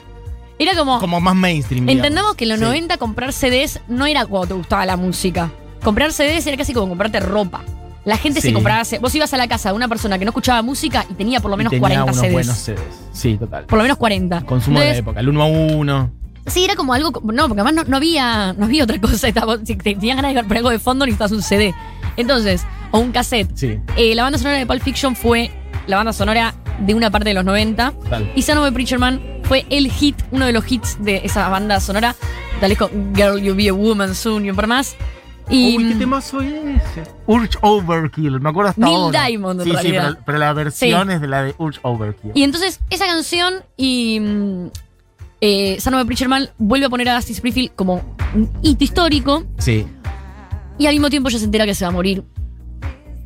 Era 0.60 0.76
como, 0.76 1.00
Como 1.00 1.22
más 1.22 1.36
mainstream. 1.36 1.86
digamos. 1.86 2.04
entendamos 2.06 2.36
que 2.36 2.46
en 2.46 2.50
los 2.50 2.58
Sí. 2.60 2.66
90 2.66 2.98
comprar 2.98 3.32
CDs 3.34 3.80
no 3.88 4.08
era 4.08 4.26
cuando 4.26 4.48
te 4.48 4.54
gustaba 4.56 4.88
la 4.88 4.98
música. 4.98 5.52
Comprar 5.84 6.12
CDs 6.12 6.48
era 6.48 6.58
casi 6.58 6.74
como 6.74 6.90
comprarte 6.90 7.20
ropa. 7.20 7.62
La 8.08 8.18
gente 8.18 8.40
se 8.42 8.54
compraba. 8.54 8.84
Vos 9.02 9.14
ibas 9.16 9.34
a 9.34 9.38
la 9.38 9.48
casa 9.48 9.70
de 9.70 9.76
una 9.76 9.88
persona 9.88 10.18
que 10.18 10.26
no 10.26 10.30
escuchaba 10.30 10.62
música 10.62 11.06
y 11.10 11.14
tenía 11.14 11.40
por 11.42 11.52
lo 11.52 11.56
Y 11.56 11.60
menos 11.60 11.72
tenía 11.72 11.82
40 11.82 12.04
unos 12.06 12.18
CDs. 12.18 12.32
buenos 12.34 12.58
CDs. 12.58 12.80
Sí, 13.12 13.38
total. 13.38 13.66
Por 13.66 13.78
lo 13.78 13.84
menos 13.84 13.98
40. 13.98 14.42
Consumo 14.46 14.80
de 14.80 14.86
la 14.86 14.96
época. 14.96 15.20
El 15.20 15.30
uno 15.30 15.42
a 15.42 15.46
uno. 15.46 16.12
Sí, 16.46 16.64
era 16.64 16.76
como 16.76 16.94
algo. 16.94 17.12
No, 17.12 17.48
porque 17.50 17.62
además 17.62 17.74
no, 17.74 17.84
no 17.84 17.98
había, 17.98 18.54
no 18.58 18.66
había 18.66 18.84
otra 18.86 19.00
cosa. 19.02 19.28
Estaba- 19.28 19.58
si 19.58 19.76
te- 19.76 19.94
tenías 19.96 20.16
ganas 20.16 20.34
de 20.34 20.42
poner 20.44 20.58
algo 20.60 20.70
de 20.70 20.80
fondo, 20.80 21.06
necesitas 21.06 21.32
un 21.34 21.42
CD. 21.42 21.74
Entonces, 22.16 22.66
o 22.92 23.00
un 23.00 23.12
cassette. 23.12 23.50
Sí, 23.56 23.78
Eh, 23.98 24.16
la 24.16 24.24
banda 24.24 24.38
sonora 24.40 24.58
de 24.58 24.66
Pulp 24.66 24.82
Fiction 24.82 25.14
fue 25.16 25.52
la 25.88 25.98
banda 25.98 26.14
sonora 26.14 26.56
de 26.80 26.94
una 26.94 27.12
parte 27.12 27.30
de 27.30 27.34
los 27.34 27.44
90. 27.44 27.92
total. 27.92 28.32
Y 28.36 28.42
Son 28.44 28.58
of 28.58 28.66
a 28.66 28.72
Preacher 28.72 29.00
Man 29.00 29.22
fue 29.44 29.66
el 29.70 29.92
hit, 29.92 30.16
uno 30.32 30.46
de 30.46 30.54
los 30.54 30.72
hits 30.72 30.98
de 31.04 31.22
esa 31.26 31.50
banda 31.50 31.80
sonora. 31.82 32.16
Tal 32.62 32.70
vez 32.70 32.78
con 32.78 33.14
Girl, 33.16 33.42
You'll 33.42 33.58
Be 33.58 33.68
a 33.70 33.74
Woman 33.74 34.16
Soon 34.16 34.46
y 34.46 34.50
un 34.50 34.56
par 34.56 34.68
más. 34.68 34.96
Y, 35.50 35.78
Uy, 35.78 35.90
¿qué 35.90 35.96
temazo 35.96 36.42
es 36.42 36.54
ese? 36.54 37.04
Urge 37.26 37.58
Overkill, 37.62 38.40
me 38.42 38.50
acuerdo 38.50 38.70
hasta 38.72 38.82
Neil 38.86 38.96
ahora. 38.98 39.26
Diamond, 39.28 39.62
en 39.62 39.66
Sí, 39.68 39.74
sí, 39.82 39.88
pero, 39.92 40.18
pero 40.26 40.38
la 40.38 40.54
versión 40.54 41.08
Sí. 41.08 41.14
es 41.14 41.22
de 41.22 41.28
la 41.28 41.44
de 41.44 41.56
Urge 41.58 41.80
Overkill. 41.84 42.32
y 42.34 42.44
entonces 42.44 42.80
esa 42.90 43.06
canción 43.06 43.56
y 43.78 44.20
mm, 44.20 44.68
eh, 45.42 45.78
Son 45.80 45.94
of 45.94 46.02
a 46.02 46.06
Preacher 46.06 46.28
Man 46.28 46.50
vuelve 46.58 46.88
a 46.88 46.90
poner 46.90 47.08
a 47.10 47.16
Dusty 47.16 47.32
Springfield 47.34 47.72
como 47.76 48.02
un 48.36 48.50
hito 48.62 48.84
histórico. 48.84 49.44
Sí. 49.58 49.86
Y 50.78 50.86
al 50.88 50.94
mismo 50.94 51.10
tiempo 51.10 51.30
ella 51.30 51.40
se 51.40 51.46
entera 51.46 51.66
que 51.66 51.76
se 51.76 51.86
va 51.86 51.90
a 51.90 51.94
morir. 51.94 52.24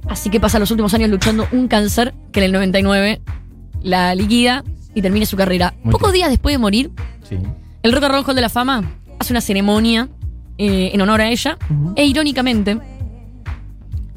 Así 0.08 0.30
que 0.30 0.40
pasa 0.40 0.60
los 0.60 0.70
últimos 0.72 0.94
años 0.94 1.10
luchando 1.10 1.48
un 1.52 1.68
cáncer 1.68 2.14
que 2.32 2.40
en 2.40 2.46
el 2.46 2.52
99 2.52 3.22
la 3.82 4.14
liquida 4.14 4.64
y 4.94 5.02
termina 5.02 5.26
su 5.26 5.38
carrera. 5.38 5.74
Muy 5.84 5.92
Pocos 5.92 6.12
días 6.14 6.30
después 6.30 6.54
de 6.54 6.60
morir, 6.60 6.92
Sí. 7.28 7.38
el 7.82 7.92
Rock 7.94 8.04
and 8.04 8.14
Roll 8.14 8.24
Hall 8.28 8.36
de 8.36 8.42
la 8.42 8.50
Fama 8.50 8.84
hace 9.20 9.34
una 9.34 9.42
ceremonia 9.42 10.10
eh, 10.62 10.92
en 10.94 11.02
honor 11.02 11.22
a 11.22 11.30
ella. 11.30 11.58
E 11.96 12.06
irónicamente, 12.06 12.78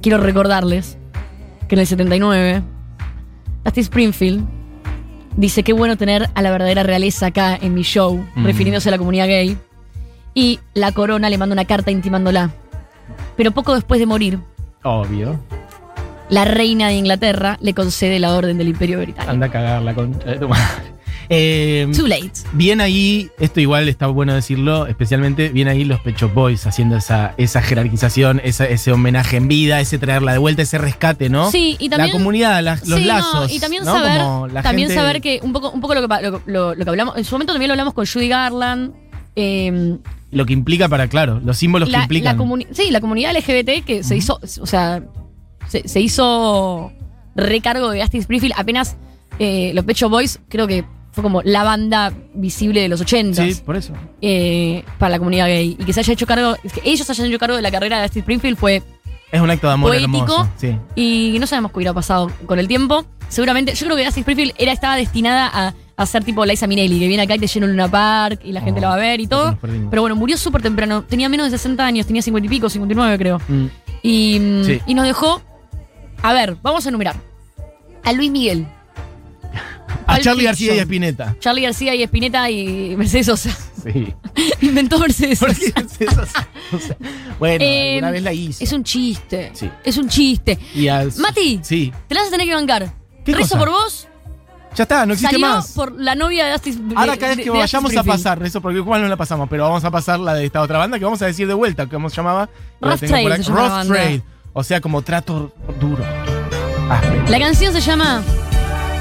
quiero 0.03 0.19
recordarles 0.19 0.99
que 1.69 1.75
en 1.75 1.81
el 1.81 1.87
79, 1.87 2.63
Dusty 3.65 3.81
Springfield 3.81 4.45
dice 5.37 5.63
qué 5.63 5.73
bueno 5.73 5.97
tener 5.97 6.29
a 6.35 6.43
la 6.43 6.51
verdadera 6.51 6.83
realeza 6.83 7.27
acá 7.27 7.57
en 7.57 7.73
mi 7.73 7.83
show, 7.83 8.23
refiriéndose 8.37 8.91
a 8.91 8.93
la 8.93 8.99
comunidad 8.99 9.27
gay. 9.27 9.57
Y 10.35 10.61
la 10.75 10.93
corona 10.93 11.31
le 11.31 11.39
manda 11.39 11.55
una 11.55 11.65
carta 11.65 11.91
intimándola. 11.91 12.51
Pero 13.37 13.53
poco 13.53 13.75
después 13.75 13.99
de 13.99 14.07
morir, 14.07 14.39
Obvio. 14.83 15.41
la 16.29 16.45
reina 16.45 16.89
de 16.89 16.95
Inglaterra 16.95 17.57
le 17.61 17.73
concede 17.73 18.19
la 18.19 18.35
orden 18.35 18.59
del 18.59 18.69
Imperio 18.69 18.99
Británico. 18.99 19.31
Anda 19.31 19.47
a 19.47 19.51
cagar 19.51 19.83
la 19.83 19.95
concha 19.95 20.27
de 20.27 20.39
tu 20.39 20.49
madre. 20.49 20.94
Eh, 21.29 21.89
Too 21.97 22.07
late. 22.07 22.31
bien 22.53 22.81
ahí, 22.81 23.31
esto 23.39 23.61
igual 23.61 23.89
está 23.89 24.07
bueno 24.09 24.35
decirlo, 24.35 24.87
especialmente 24.87 25.49
bien 25.49 25.69
ahí 25.69 25.85
los 25.85 26.01
Pecho 26.01 26.29
Boys 26.29 26.67
haciendo 26.67 26.97
esa, 26.97 27.35
esa 27.39 27.63
jerarquización, 27.63 28.41
esa- 28.45 28.67
ese 28.67 28.93
homenaje 28.93 29.37
en 29.37 29.49
vida, 29.49 29.81
ese 29.81 29.99
traerla 29.99 30.33
de 30.33 30.39
vuelta, 30.39 30.63
ese 30.63 30.79
rescate, 30.79 31.29
¿no? 31.31 31.51
Sí, 31.51 31.77
y 31.79 31.89
también. 31.89 32.11
la 32.13 32.19
comunidad, 32.19 32.63
los 32.65 32.81
Sí, 32.81 32.89
no, 32.91 32.99
lazos. 33.07 33.53
y 33.53 33.59
también 33.61 33.85
¿no? 33.85 33.93
saber, 33.95 34.63
también 34.63 34.89
gente- 34.89 34.95
saber 35.03 35.21
que 35.21 35.41
un 35.43 35.53
poco, 35.53 35.71
un 35.71 35.81
poco 35.81 35.95
lo, 35.95 36.03
que, 36.03 36.09
pa- 36.09 36.21
lo, 36.21 36.43
lo- 36.47 36.75
lo 36.75 36.85
que 36.85 36.91
hablamos, 36.91 37.17
en 37.17 37.25
su 37.25 37.35
momento 37.35 37.53
también 37.53 37.69
lo 37.69 37.73
hablamos 37.75 37.95
con 37.95 38.07
Judy 38.07 38.29
Garland. 38.29 38.93
eh, 39.37 39.97
Lo 40.31 40.47
que 40.47 40.53
implica 40.53 40.89
para, 40.89 41.09
claro, 41.09 41.41
los 41.45 41.57
símbolos 41.57 41.89
que 41.89 41.97
implican. 41.97 42.37
la 42.39 42.67
sí, 42.73 42.91
la 42.91 43.01
comunidad 43.01 43.33
LGBT 43.37 43.83
que 43.85 44.03
se 44.05 44.17
hizo, 44.17 44.39
o 44.61 44.67
sea, 44.67 45.03
se, 45.69 45.89
se 45.89 46.01
hizo 46.01 46.93
recargo 47.35 47.91
de 47.91 48.01
Dusty 48.01 48.19
Springfield 48.19 48.55
apenas 48.57 48.97
eh, 49.41 49.73
los 49.75 49.85
Pecho 49.85 50.09
Boys, 50.09 50.39
creo 50.49 50.67
que 50.69 50.85
fue 51.15 51.23
como 51.23 51.41
la 51.43 51.63
banda 51.63 52.13
visible 52.35 52.81
de 52.83 52.89
los 52.89 53.01
80 53.01 53.43
Sí, 53.47 53.55
por 53.65 53.77
eso. 53.77 53.93
eh, 54.21 54.85
para 54.99 55.11
la 55.13 55.19
comunidad 55.19 55.47
gay. 55.47 55.77
Y 55.79 55.85
que 55.85 55.93
se 55.93 56.01
haya 56.01 56.13
hecho 56.13 56.27
cargo, 56.27 56.57
que 56.63 56.83
ellos 56.85 57.09
hayan 57.09 57.27
hecho 57.29 57.39
cargo 57.39 57.57
de 57.57 57.63
la 57.63 57.71
carrera 57.71 57.97
de 57.99 58.03
Dusty 58.03 58.19
Springfield 58.21 58.59
fue 58.59 58.83
Es 59.33 59.41
un 59.41 59.51
acto 59.51 59.67
de 59.69 59.73
amor 59.73 59.91
Poético. 59.91 60.17
hermoso. 60.17 60.49
Sí. 60.57 60.77
Y 60.97 61.37
no 61.41 61.47
sabemos 61.47 61.71
qué 61.73 61.79
hubiera 61.79 61.95
pasado 61.95 62.31
con 62.47 62.59
el 62.59 62.69
tiempo. 62.69 63.05
Seguramente, 63.29 63.75
yo 63.75 63.87
creo 63.87 63.97
que 63.97 64.05
Dusty 64.05 64.21
Springfield 64.21 64.53
era, 64.59 64.73
estaba 64.73 64.97
destinada 64.97 65.51
a, 65.53 65.75
a 65.97 66.07
ser 66.07 66.23
tipo 66.25 66.45
Liza 66.45 66.67
Minnelli, 66.67 66.99
que 67.01 67.09
viene 67.09 67.23
acá 67.23 67.35
y 67.37 67.39
te 67.39 67.47
llena 67.47 67.67
en 67.67 67.73
Luna 67.73 67.89
Park 67.91 68.41
y 68.45 68.53
la 68.53 68.61
gente 68.61 68.81
Oh, 68.81 68.83
la 68.83 68.89
va 68.89 68.95
a 68.95 68.99
ver 68.99 69.21
y 69.21 69.25
que 69.25 69.29
todo. 69.31 69.57
Pero 69.91 70.03
bueno, 70.03 70.15
murió 70.17 70.37
súper 70.37 70.63
temprano. 70.63 71.03
Tenía 71.05 71.29
menos 71.29 71.47
de 71.51 71.57
60 71.59 71.85
años, 71.87 72.07
tenía 72.07 72.23
50 72.23 72.47
y 72.47 72.49
pico, 72.49 72.69
59 72.69 73.19
creo. 73.19 73.41
Mm. 73.49 73.67
Y, 74.03 74.39
mm, 74.41 74.65
Sí. 74.65 74.81
y 74.87 74.95
nos 74.95 75.07
dejó. 75.07 75.41
A 76.23 76.33
ver, 76.33 76.57
vamos 76.63 76.85
a 76.87 76.89
enumerar. 76.91 77.17
A 78.05 78.13
Luis 78.13 78.31
Miguel, 78.31 78.67
A 80.15 80.21
Charlie 80.21 80.45
García 80.45 80.75
y. 80.75 80.79
Espineta. 80.79 81.37
Charlie 81.41 81.63
García 81.63 81.95
y 81.95 82.03
Espineta 82.03 82.51
y 82.51 82.95
Mercedes 82.97 83.27
Sosa. 83.27 83.51
Sí. 83.85 84.13
Inventó 84.63 84.99
Mercedes 84.99 85.39
¿Por 85.39 85.55
Sosa. 85.55 85.73
qué 85.73 85.81
es 85.81 86.01
eso? 86.13 86.23
O 86.73 86.79
sea, 86.79 86.97
bueno, 87.39 87.65
Eh, 87.65 87.93
alguna 87.95 88.11
vez 88.11 88.23
la 88.23 88.33
hizo. 88.33 88.65
Es 88.65 88.73
un 88.73 88.83
chiste. 88.85 89.51
Sí. 89.55 89.71
Es 89.85 89.97
un 89.99 90.09
chiste. 90.09 90.59
Y 90.75 90.89
a- 90.89 91.07
Mati. 91.19 91.61
Sí. 91.63 91.93
Te 92.09 92.15
la 92.15 92.21
vas 92.23 92.29
a 92.29 92.31
tener 92.33 92.47
que 92.47 92.55
bancar. 92.55 92.93
¿Qué 93.25 93.33
Rezo 93.33 93.51
cosa? 93.51 93.59
por 93.59 93.71
vos. 93.71 94.09
Ya 94.77 94.83
está, 94.83 95.07
no 95.07 95.13
existe 95.13 95.35
Salió 95.37 95.47
más. 95.47 95.71
por 95.71 95.93
la 96.01 96.17
novia 96.17 96.47
de 96.47 96.53
Dusty 96.53 96.77
Ahora 96.97 97.17
cada 97.17 97.37
vez 97.37 97.45
que 97.45 97.51
de 97.53 97.59
vayamos 97.59 97.97
a 97.97 98.03
pasar, 98.03 98.43
eso 98.43 98.61
porque 98.61 98.79
igual 98.79 99.03
no 99.03 99.09
la 99.09 99.17
pasamos, 99.17 99.49
pero 99.49 99.63
vamos 99.63 99.85
a 99.85 99.91
pasar 99.93 100.19
la 100.19 100.35
de 100.35 100.45
esta 100.47 100.61
otra 100.63 100.79
banda 100.79 100.99
que 100.99 101.05
vamos 101.05 101.23
a 101.23 101.27
decir 101.27 101.47
de 101.47 101.55
vuelta, 101.55 101.87
que 101.89 101.97
se 101.97 102.17
llamaba 102.17 102.49
Rough 102.81 102.99
Trade 102.99 103.37
se 103.37 103.43
llama 103.45 103.85
Rough. 103.85 103.87
Trade. 103.93 104.23
O 104.53 104.65
sea, 104.65 104.81
como 104.81 105.03
trato 105.03 105.55
duro. 105.81 106.05
Áspero. 106.91 107.25
La 107.29 107.39
canción 107.39 107.73
se 107.73 107.81
llama 107.81 108.23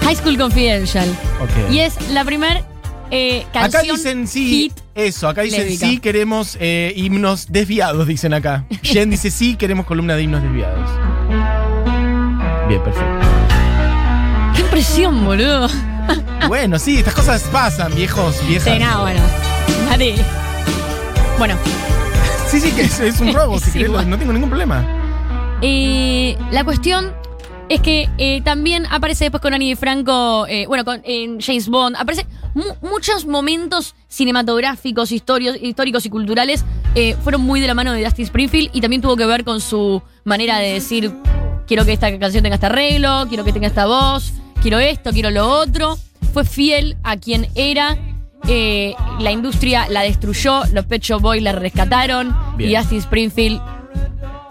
High 0.04 0.16
School 0.16 0.38
Confidential. 0.38 1.08
Ok. 1.42 1.72
Y 1.72 1.80
es 1.80 1.96
la 2.12 2.24
primer 2.26 2.64
eh, 3.12 3.46
canción 3.54 3.84
Acá 3.84 3.94
dicen 3.94 4.28
sí, 4.28 4.48
hit. 4.48 4.74
eso, 4.96 5.28
acá 5.28 5.42
dicen 5.44 5.78
sí, 5.78 6.00
queremos 6.00 6.58
eh, 6.60 6.94
himnos 6.96 7.52
desviados, 7.52 8.08
dicen 8.08 8.34
acá. 8.34 8.66
Jen 8.84 9.10
dice 9.10 9.32
sí, 9.32 9.56
queremos 9.56 9.86
columna 9.86 10.16
de 10.16 10.24
himnos 10.24 10.42
desviados. 10.42 10.90
Bien, 12.68 12.82
perfecto. 12.84 13.28
Qué 14.56 14.62
impresión, 14.62 15.24
boludo. 15.26 15.68
Bueno, 16.50 16.78
sí, 16.78 16.98
estas 16.98 17.14
cosas 17.14 17.42
pasan, 17.44 17.96
viejos, 17.96 18.36
viejas. 18.46 18.74
Sí, 18.74 18.78
no, 18.78 19.02
bueno. 19.04 19.22
Mati. 19.88 20.16
Bueno, 21.38 21.56
Sí, 22.50 22.60
sí, 22.60 22.72
que 22.72 22.82
es, 22.84 23.00
es 23.00 23.22
un 23.22 23.34
robo, 23.34 23.58
si 23.58 23.72
querés, 23.72 23.90
no 24.06 24.18
tengo 24.18 24.34
ningún 24.34 24.50
problema. 24.50 24.86
eh, 25.62 26.38
la 26.52 26.66
cuestión 26.66 27.14
es 27.70 27.82
que 27.82 28.10
eh, 28.18 28.42
también 28.44 28.86
aparece 28.92 29.26
después 29.26 29.42
con 29.42 29.54
Annie 29.54 29.76
Franco, 29.76 30.46
eh, 30.48 30.66
bueno, 30.68 30.84
con 30.86 31.02
en 31.06 31.40
James 31.40 31.68
Bond. 31.68 31.96
Aparece 31.98 32.26
mu- 32.54 32.64
muchos 32.90 33.26
momentos 33.26 33.96
cinematográficos, 34.08 35.12
historios, 35.12 35.58
históricos 35.62 36.06
y 36.06 36.10
culturales 36.10 36.64
eh, 36.96 37.16
fueron 37.24 37.42
muy 37.42 37.60
de 37.62 37.68
la 37.68 37.74
mano 37.74 37.94
de 37.94 38.04
Dusty 38.04 38.24
Springfield 38.24 38.70
y 38.74 38.82
también 38.82 39.02
tuvo 39.02 39.16
que 39.16 39.26
ver 39.26 39.44
con 39.44 39.60
su 39.62 40.02
manera 40.24 40.60
de 40.60 40.74
decir, 40.74 41.12
quiero 41.66 41.86
que 41.86 41.94
esta 41.94 42.16
canción 42.20 42.44
tenga 42.44 42.56
este 42.56 42.68
arreglo, 42.68 43.26
quiero 43.28 43.44
que 43.44 43.54
tenga 43.54 43.68
esta 43.68 43.86
voz, 43.88 44.34
quiero 44.62 44.80
esto, 44.80 45.12
quiero 45.12 45.30
lo 45.32 45.48
otro. 45.50 45.98
Fue 46.34 46.46
fiel 46.46 46.98
a 47.04 47.18
quien 47.18 47.48
era. 47.56 47.98
la 49.20 49.32
industria 49.32 49.88
la 49.90 50.02
destruyó, 50.02 50.64
los 50.74 50.86
Pet 50.86 51.02
Shop 51.02 51.22
Boys 51.22 51.42
la 51.42 51.54
rescataron 51.54 52.36
Bien. 52.58 52.72
y 52.72 52.76
Dusty 52.76 52.98
Springfield 52.98 53.62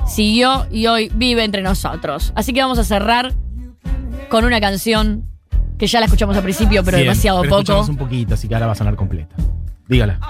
siguió 0.06 0.66
y 0.70 0.86
hoy 0.86 1.10
vive 1.14 1.44
entre 1.44 1.62
nosotros. 1.62 2.32
Así 2.34 2.52
que 2.52 2.60
vamos 2.60 2.78
a 2.78 2.84
cerrar 2.84 3.32
con 4.28 4.44
una 4.44 4.60
canción 4.60 5.26
que 5.78 5.86
ya 5.86 6.00
la 6.00 6.06
escuchamos 6.06 6.36
al 6.36 6.42
principio, 6.42 6.84
pero 6.84 6.96
Bien, 6.96 7.08
demasiado 7.08 7.42
pero 7.42 7.56
poco. 7.58 7.80
un 7.88 7.96
poquito, 7.96 8.34
así 8.34 8.48
que 8.48 8.54
ahora 8.54 8.66
va 8.66 8.72
a 8.72 8.76
sonar 8.76 8.94
completa. 8.94 9.34
Dígala. 9.88 10.20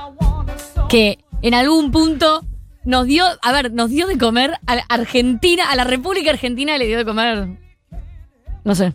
Que 0.89 1.19
en 1.43 1.55
algún 1.55 1.91
punto 1.91 2.45
nos 2.85 3.07
dio, 3.07 3.25
a 3.43 3.53
ver, 3.53 3.73
nos 3.73 3.91
dio 3.91 4.07
de 4.07 4.19
comer 4.19 4.55
a 4.67 4.77
la 4.77 4.83
Argentina, 4.89 5.71
a 5.71 5.77
la 5.77 5.85
República 5.85 6.31
Argentina 6.31 6.77
le 6.79 6.87
dio 6.87 6.99
de 6.99 7.05
comer. 7.05 7.49
No 8.65 8.75
sé. 8.75 8.95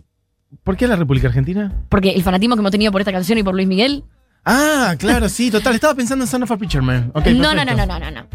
¿Por 0.63 0.77
qué 0.77 0.87
la 0.87 0.95
República 0.95 1.27
Argentina? 1.27 1.73
Porque 1.89 2.11
el 2.11 2.23
fanatismo 2.23 2.55
que 2.55 2.59
hemos 2.61 2.71
tenido 2.71 2.91
por 2.91 3.01
esta 3.01 3.11
canción 3.11 3.37
y 3.37 3.43
por 3.43 3.53
Luis 3.53 3.67
Miguel. 3.67 4.03
Ah, 4.45 4.95
claro, 4.97 5.27
sí, 5.29 5.51
total. 5.51 5.75
Estaba 5.75 5.93
pensando 5.93 6.23
en 6.23 6.29
Son 6.29 6.41
of 6.43 6.51
a 6.51 6.57
Preacher 6.57 6.81
Man. 6.81 7.11
No, 7.13 7.53
no, 7.53 7.65
no, 7.65 7.75
no, 7.75 7.85
no, 7.85 7.99
no, 7.99 8.11
no. 8.11 8.27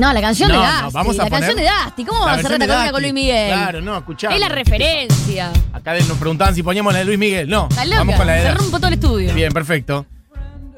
No, 0.00 0.12
la 0.12 0.20
canción 0.20 0.48
No, 0.50 0.60
de 0.60 0.66
no, 0.66 0.72
Dusty. 0.82 0.94
vamos 0.94 1.18
a 1.18 1.22
la 1.24 1.28
poner- 1.28 1.40
canción 1.40 1.56
de 1.56 1.62
Dusty. 1.84 2.04
¿Cómo 2.04 2.20
vamos 2.20 2.38
a 2.38 2.42
cerrar 2.42 2.52
esta 2.62 2.66
canción 2.74 2.92
con. 2.92 3.02
Luis 3.02 3.12
Miguel? 3.14 3.52
Claro, 3.52 3.80
no, 3.82 3.98
escuchá. 3.98 4.28
Es 4.28 4.40
la 4.40 4.48
referencia. 4.48 5.50
Acá 5.72 5.94
nos 5.94 6.16
preguntaban 6.18 6.54
si 6.54 6.62
poníamos 6.62 6.92
la 6.92 7.00
de 7.00 7.04
Luis 7.04 7.18
Miguel. 7.18 7.48
No, 7.48 7.66
Está 7.70 7.84
loca. 7.84 7.98
vamos 7.98 8.16
con 8.16 8.26
la 8.26 8.32
de 8.32 8.42
Se 8.42 8.54
rompo 8.54 8.78
todo 8.78 8.88
el 8.88 8.94
estudio. 8.94 9.34
Bien, 9.34 9.52
perfecto. 9.52 10.06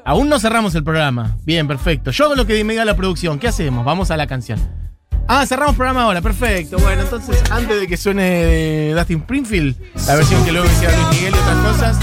Aún 0.05 0.27
no 0.27 0.37
cerramos 0.39 0.75
el 0.75 0.83
programa. 0.83 1.37
Bien, 1.45 1.65
perfecto. 1.67 2.11
Yo 2.11 2.25
hago 2.25 2.35
lo 2.35 2.45
que 2.45 2.61
me 2.65 2.73
diga 2.73 2.83
la 2.83 2.95
producción. 2.95 3.39
¿Qué 3.39 3.47
hacemos? 3.47 3.85
Vamos 3.85 4.11
a 4.11 4.17
la 4.17 4.27
canción. 4.27 4.59
Ah, 5.29 5.45
cerramos 5.45 5.75
programa 5.77 6.03
ahora. 6.03 6.21
Perfecto. 6.21 6.77
Bueno, 6.79 7.03
entonces, 7.03 7.41
antes 7.49 7.79
de 7.79 7.87
que 7.87 7.95
suene 7.95 8.23
de 8.23 8.93
Dustin 8.93 9.19
Springfield, 9.19 9.77
la 10.05 10.15
versión 10.15 10.43
que 10.43 10.51
luego 10.51 10.67
hiciera 10.67 10.93
Luis 10.97 11.07
Miguel 11.15 11.33
y 11.33 11.37
otras 11.37 11.57
cosas. 11.73 11.97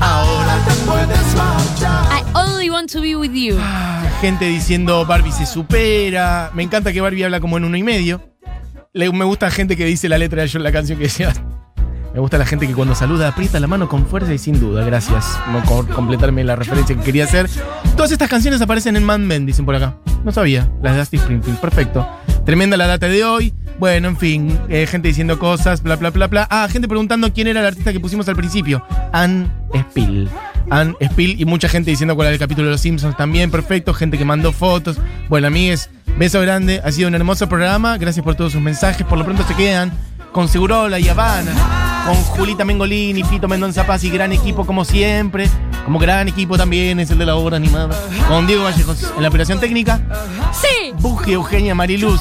Ahora 0.00 0.58
te 0.66 0.74
puedes 0.90 1.34
marchar. 1.36 2.22
To 2.60 3.00
be 3.00 3.16
with 3.16 3.32
you. 3.32 3.56
Ah, 3.58 4.02
gente 4.20 4.44
diciendo 4.44 5.06
Barbie 5.06 5.32
se 5.32 5.46
supera. 5.46 6.50
Me 6.54 6.62
encanta 6.62 6.92
que 6.92 7.00
Barbie 7.00 7.24
habla 7.24 7.40
como 7.40 7.56
en 7.56 7.64
uno 7.64 7.74
y 7.76 7.82
medio. 7.82 8.22
Le- 8.92 9.10
me 9.12 9.24
gusta 9.24 9.50
gente 9.50 9.76
que 9.78 9.86
dice 9.86 10.10
la 10.10 10.18
letra 10.18 10.42
de 10.44 10.58
la 10.58 10.70
canción 10.70 10.98
que 10.98 11.04
decía. 11.04 11.32
Me 12.12 12.18
gusta 12.18 12.38
la 12.38 12.46
gente 12.46 12.66
que 12.66 12.74
cuando 12.74 12.94
saluda 12.94 13.28
aprieta 13.28 13.60
la 13.60 13.66
mano 13.68 13.88
con 13.88 14.04
fuerza 14.06 14.34
y 14.34 14.38
sin 14.38 14.58
duda. 14.58 14.84
Gracias 14.84 15.38
por 15.68 15.86
completarme 15.88 16.42
la 16.42 16.56
referencia 16.56 16.96
que 16.96 17.02
quería 17.02 17.24
hacer. 17.24 17.48
Todas 17.96 18.10
estas 18.10 18.28
canciones 18.28 18.60
aparecen 18.60 18.96
en 18.96 19.04
Mad 19.04 19.20
Men, 19.20 19.46
dicen 19.46 19.64
por 19.64 19.74
acá. 19.76 19.94
No 20.24 20.32
sabía. 20.32 20.68
Las 20.82 20.94
de 20.94 20.98
Dusty 21.00 21.16
Springfield. 21.18 21.58
Perfecto. 21.60 22.06
Tremenda 22.44 22.76
la 22.76 22.86
data 22.86 23.06
de 23.06 23.24
hoy. 23.24 23.54
Bueno, 23.78 24.08
en 24.08 24.16
fin. 24.16 24.58
eh, 24.68 24.86
gente 24.86 25.08
diciendo 25.08 25.38
cosas, 25.38 25.82
bla, 25.82 25.96
bla, 25.96 26.10
bla, 26.10 26.26
bla. 26.26 26.48
Ah, 26.50 26.68
gente 26.70 26.88
preguntando 26.88 27.32
quién 27.32 27.46
era 27.46 27.60
el 27.60 27.66
artista 27.66 27.92
que 27.92 28.00
pusimos 28.00 28.28
al 28.28 28.36
principio. 28.36 28.84
Anne 29.12 29.46
Spill. 29.90 30.28
Anne 30.68 30.94
Spill 31.00 31.40
y 31.40 31.44
mucha 31.44 31.68
gente 31.68 31.90
diciendo 31.90 32.14
cuál 32.16 32.26
era 32.26 32.34
el 32.34 32.40
capítulo 32.40 32.66
de 32.66 32.72
Los 32.72 32.80
Simpsons 32.80 33.16
también. 33.16 33.50
Perfecto. 33.50 33.94
Gente 33.94 34.18
que 34.18 34.24
mandó 34.24 34.52
fotos. 34.52 34.98
Bueno, 35.28 35.46
amigues, 35.46 35.88
beso 36.18 36.40
grande. 36.40 36.82
Ha 36.84 36.90
sido 36.90 37.08
un 37.08 37.14
hermoso 37.14 37.48
programa. 37.48 37.96
Gracias 37.98 38.24
por 38.24 38.34
todos 38.34 38.52
sus 38.52 38.60
mensajes. 38.60 39.06
Por 39.06 39.16
lo 39.16 39.24
pronto 39.24 39.44
se 39.46 39.54
quedan 39.54 39.92
con 40.32 40.48
Segurola 40.48 40.98
y 40.98 41.08
Habana. 41.08 41.52
Con 42.06 42.14
Julita 42.14 42.64
Mengolini, 42.64 43.22
Fito 43.24 43.46
Mendonza 43.48 43.86
Paz 43.86 44.04
y 44.04 44.10
gran 44.10 44.32
equipo 44.32 44.64
como 44.64 44.84
siempre. 44.84 45.48
Como 45.84 45.98
gran 45.98 46.28
equipo 46.28 46.56
también 46.56 47.00
es 47.00 47.10
el 47.10 47.18
de 47.18 47.26
la 47.26 47.36
obra 47.36 47.56
animada. 47.56 47.96
Con 48.28 48.46
Diego 48.46 48.64
Vallejos 48.64 49.12
en 49.16 49.22
la 49.22 49.28
operación 49.28 49.60
técnica. 49.60 50.00
Sí. 50.52 50.92
Buji, 50.98 51.32
Eugenia, 51.32 51.74
Mariluz 51.74 52.20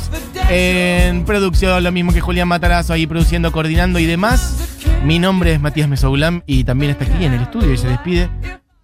en 0.50 1.26
producción, 1.26 1.84
lo 1.84 1.92
mismo 1.92 2.12
que 2.12 2.22
Julián 2.22 2.48
Matarazo 2.48 2.94
ahí 2.94 3.06
produciendo, 3.06 3.52
coordinando 3.52 4.00
y 4.00 4.06
demás. 4.06 4.58
Mi 5.04 5.20
nombre 5.20 5.54
es 5.54 5.62
Matías 5.62 5.88
Mesoulam 5.88 6.42
y 6.46 6.64
también 6.64 6.92
está 6.92 7.06
aquí 7.06 7.24
en 7.24 7.34
el 7.34 7.42
estudio 7.44 7.72
y 7.74 7.78
se 7.78 7.88
despide 7.88 8.30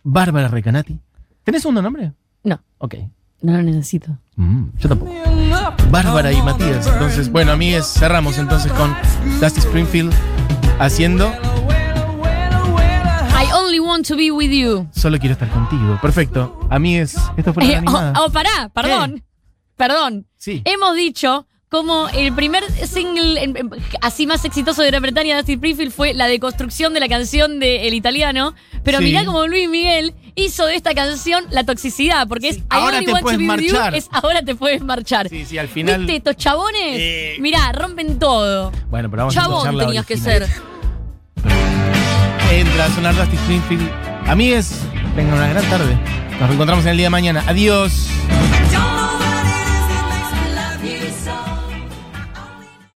Bárbara 0.03 0.47
Recanati. 0.47 0.99
¿Tenés 1.43 1.61
segundo 1.61 1.81
nombre? 1.81 2.13
No, 2.43 2.61
Ok. 2.77 2.95
No 3.45 3.53
lo 3.53 3.63
necesito. 3.63 4.17
Mm, 4.36 4.63
yo 4.77 4.89
tampoco. 4.89 5.13
Bárbara 5.89 6.31
y 6.31 6.41
Matías. 6.41 6.88
Entonces, 6.88 7.31
bueno, 7.31 7.51
amigues, 7.51 7.86
cerramos 7.86 8.38
entonces 8.38 8.71
con 8.73 8.93
Dusty 9.39 9.60
Springfield 9.62 10.13
haciendo 10.79 11.31
I 13.38 13.51
only 13.53 13.79
want 13.79 14.08
to 14.08 14.15
be 14.15 14.31
with 14.31 14.49
you. 14.51 14.88
Solo 14.91 15.17
quiero 15.19 15.34
estar 15.34 15.49
contigo. 15.49 15.99
Perfecto. 16.01 16.60
Amigues, 16.69 17.15
esto 17.38 17.53
fue 17.53 17.63
la 17.65 17.69
Eh, 17.73 17.75
animada. 17.77 18.13
oh, 18.19 18.25
oh, 18.27 18.31
pará, 18.31 18.69
perdón. 18.73 19.23
Perdón. 19.75 20.25
Sí. 20.38 20.62
Hemos 20.65 20.95
dicho 20.95 21.47
como 21.75 22.07
el 22.09 22.33
primer 22.33 22.63
single 22.88 23.53
así 24.01 24.25
más 24.25 24.45
exitoso 24.45 24.81
de 24.81 24.88
Gran 24.88 25.01
Bretaña 25.01 25.35
de 25.35 25.41
Dusty 25.41 25.53
Springfield 25.55 25.91
fue 25.91 26.13
la 26.13 26.27
deconstrucción 26.27 26.93
de 26.93 26.99
la 27.01 27.09
canción 27.09 27.59
de 27.59 27.88
El 27.88 27.93
Italiano. 27.93 28.55
Pero 28.83 28.99
Sí. 28.99 29.03
mirá 29.05 29.25
como 29.25 29.45
Luis 29.47 29.67
Miguel 29.69 30.13
hizo 30.35 30.65
de 30.65 30.75
esta 30.75 30.93
canción 30.93 31.43
la 31.49 31.63
toxicidad, 31.65 32.27
porque 32.27 32.49
es 32.49 32.57
I 32.57 32.63
Ahora 32.69 32.99
te 33.01 33.11
puedes 33.19 33.39
you, 33.39 33.45
marchar. 33.45 33.95
es 33.95 34.07
ahora 34.11 34.41
te 34.41 34.55
puedes 34.55 34.81
marchar. 34.81 35.27
Sí, 35.27 35.43
sí, 35.45 35.57
al 35.57 35.67
final. 35.67 35.99
¿Viste 36.01 36.15
estos 36.17 36.38
chabones? 36.38 36.97
Eh. 36.97 37.35
Mirá, 37.39 37.71
rompen 37.73 38.19
todo. 38.19 38.71
Bueno, 38.89 39.09
pero 39.09 39.23
vamos 39.23 39.35
a 39.38 39.41
Chabón 39.41 39.77
la 39.77 39.85
tenías 39.85 40.05
que 40.05 40.15
ser. 40.17 40.47
Entra 42.51 42.85
a 42.85 42.89
sonar 42.95 43.15
Dusty 43.15 43.35
Springfield. 43.35 43.89
Amigues, 44.27 44.79
tengan 45.15 45.33
una 45.35 45.47
gran 45.49 45.65
tarde. 45.69 45.97
Nos 46.39 46.47
reencontramos 46.47 46.85
en 46.85 46.91
el 46.91 46.97
día 46.97 47.07
de 47.07 47.09
mañana. 47.11 47.43
Adiós. 47.47 48.07